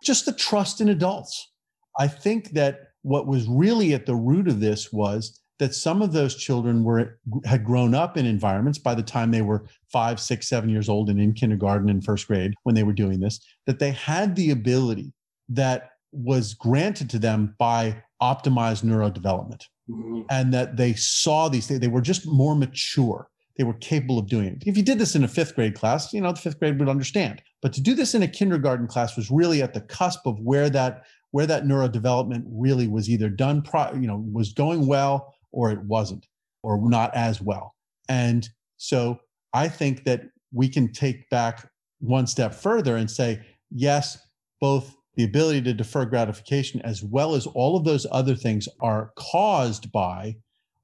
[0.06, 1.52] just the trust in adults?
[2.00, 6.12] I think that what was really at the root of this was that some of
[6.12, 10.50] those children were had grown up in environments by the time they were five, six,
[10.50, 13.78] seven years old and in kindergarten and first grade when they were doing this, that
[13.78, 15.14] they had the ability
[15.50, 19.62] that was granted to them by optimized neurodevelopment.
[19.88, 20.22] Mm-hmm.
[20.32, 23.28] And that they saw these things, they were just more mature.
[23.56, 24.64] They were capable of doing it.
[24.66, 26.90] If you did this in a fifth grade class, you know, the fifth grade would
[26.90, 27.40] understand.
[27.62, 30.72] But to do this in a kindergarten class was really at the cusp of where
[30.72, 35.72] that where that neurodevelopment really was either done, pro, you know, was going well or
[35.72, 36.28] it wasn't,
[36.64, 37.76] or not as well.
[38.10, 38.48] And
[38.78, 39.20] so
[39.54, 40.24] I think that
[40.54, 41.70] we can take back
[42.00, 44.18] one step further and say, yes,
[44.60, 49.12] both the ability to defer gratification as well as all of those other things are
[49.16, 50.36] caused by,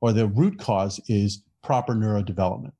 [0.01, 2.73] or the root cause is proper neurodevelopment.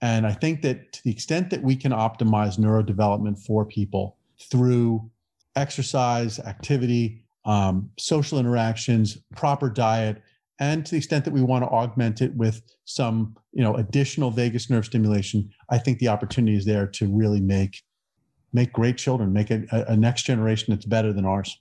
[0.00, 4.16] And I think that to the extent that we can optimize neurodevelopment for people
[4.50, 5.10] through
[5.54, 10.22] exercise, activity, um, social interactions, proper diet,
[10.62, 14.30] and to the extent that we want to augment it with some you know additional
[14.30, 17.82] vagus nerve stimulation i think the opportunity is there to really make
[18.52, 21.58] make great children make a, a next generation that's better than ours.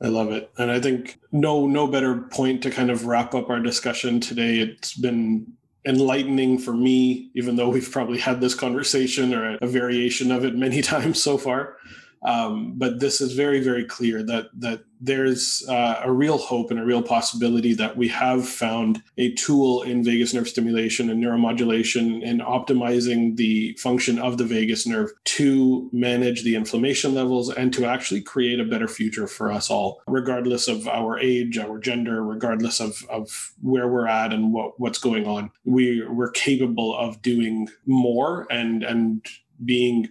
[0.00, 0.50] I love it.
[0.58, 4.58] And i think no no better point to kind of wrap up our discussion today.
[4.58, 5.46] It's been
[5.84, 10.54] enlightening for me even though we've probably had this conversation or a variation of it
[10.54, 11.76] many times so far
[12.24, 16.78] um, but this is very, very clear that that there's uh, a real hope and
[16.78, 22.22] a real possibility that we have found a tool in vagus nerve stimulation and neuromodulation
[22.22, 27.84] in optimizing the function of the vagus nerve to manage the inflammation levels and to
[27.84, 32.78] actually create a better future for us all, regardless of our age, our gender, regardless
[32.78, 35.50] of, of where we're at and what, what's going on.
[35.64, 39.26] We, we're capable of doing more and and
[39.64, 40.08] being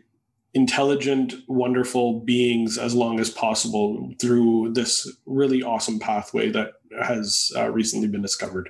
[0.53, 7.69] intelligent, wonderful beings as long as possible through this really awesome pathway that has uh,
[7.69, 8.69] recently been discovered.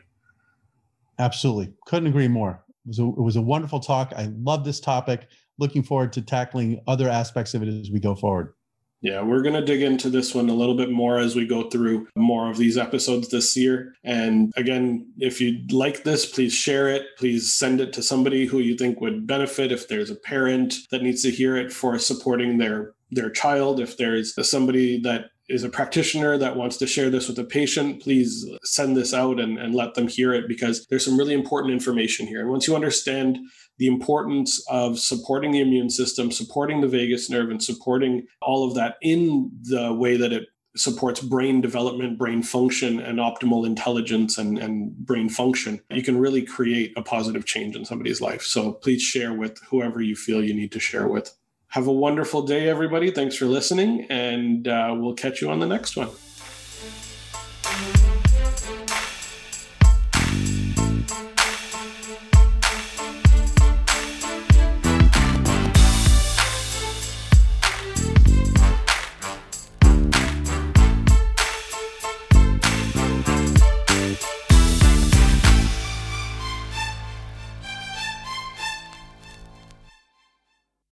[1.17, 1.73] Absolutely.
[1.85, 2.63] Couldn't agree more.
[2.85, 4.13] It was, a, it was a wonderful talk.
[4.15, 5.27] I love this topic.
[5.57, 8.53] Looking forward to tackling other aspects of it as we go forward.
[9.01, 11.69] Yeah, we're going to dig into this one a little bit more as we go
[11.69, 13.95] through more of these episodes this year.
[14.03, 17.07] And again, if you like this, please share it.
[17.17, 19.71] Please send it to somebody who you think would benefit.
[19.71, 23.97] If there's a parent that needs to hear it for supporting their their child, if
[23.97, 28.45] there's somebody that is a practitioner that wants to share this with a patient, please
[28.63, 32.25] send this out and, and let them hear it because there's some really important information
[32.25, 32.39] here.
[32.39, 33.37] And once you understand
[33.77, 38.75] the importance of supporting the immune system, supporting the vagus nerve, and supporting all of
[38.75, 40.43] that in the way that it
[40.75, 46.41] supports brain development, brain function, and optimal intelligence and, and brain function, you can really
[46.41, 48.43] create a positive change in somebody's life.
[48.43, 51.35] So please share with whoever you feel you need to share with.
[51.69, 53.11] Have a wonderful day, everybody.
[53.11, 56.09] Thanks for listening, and uh, we'll catch you on the next one.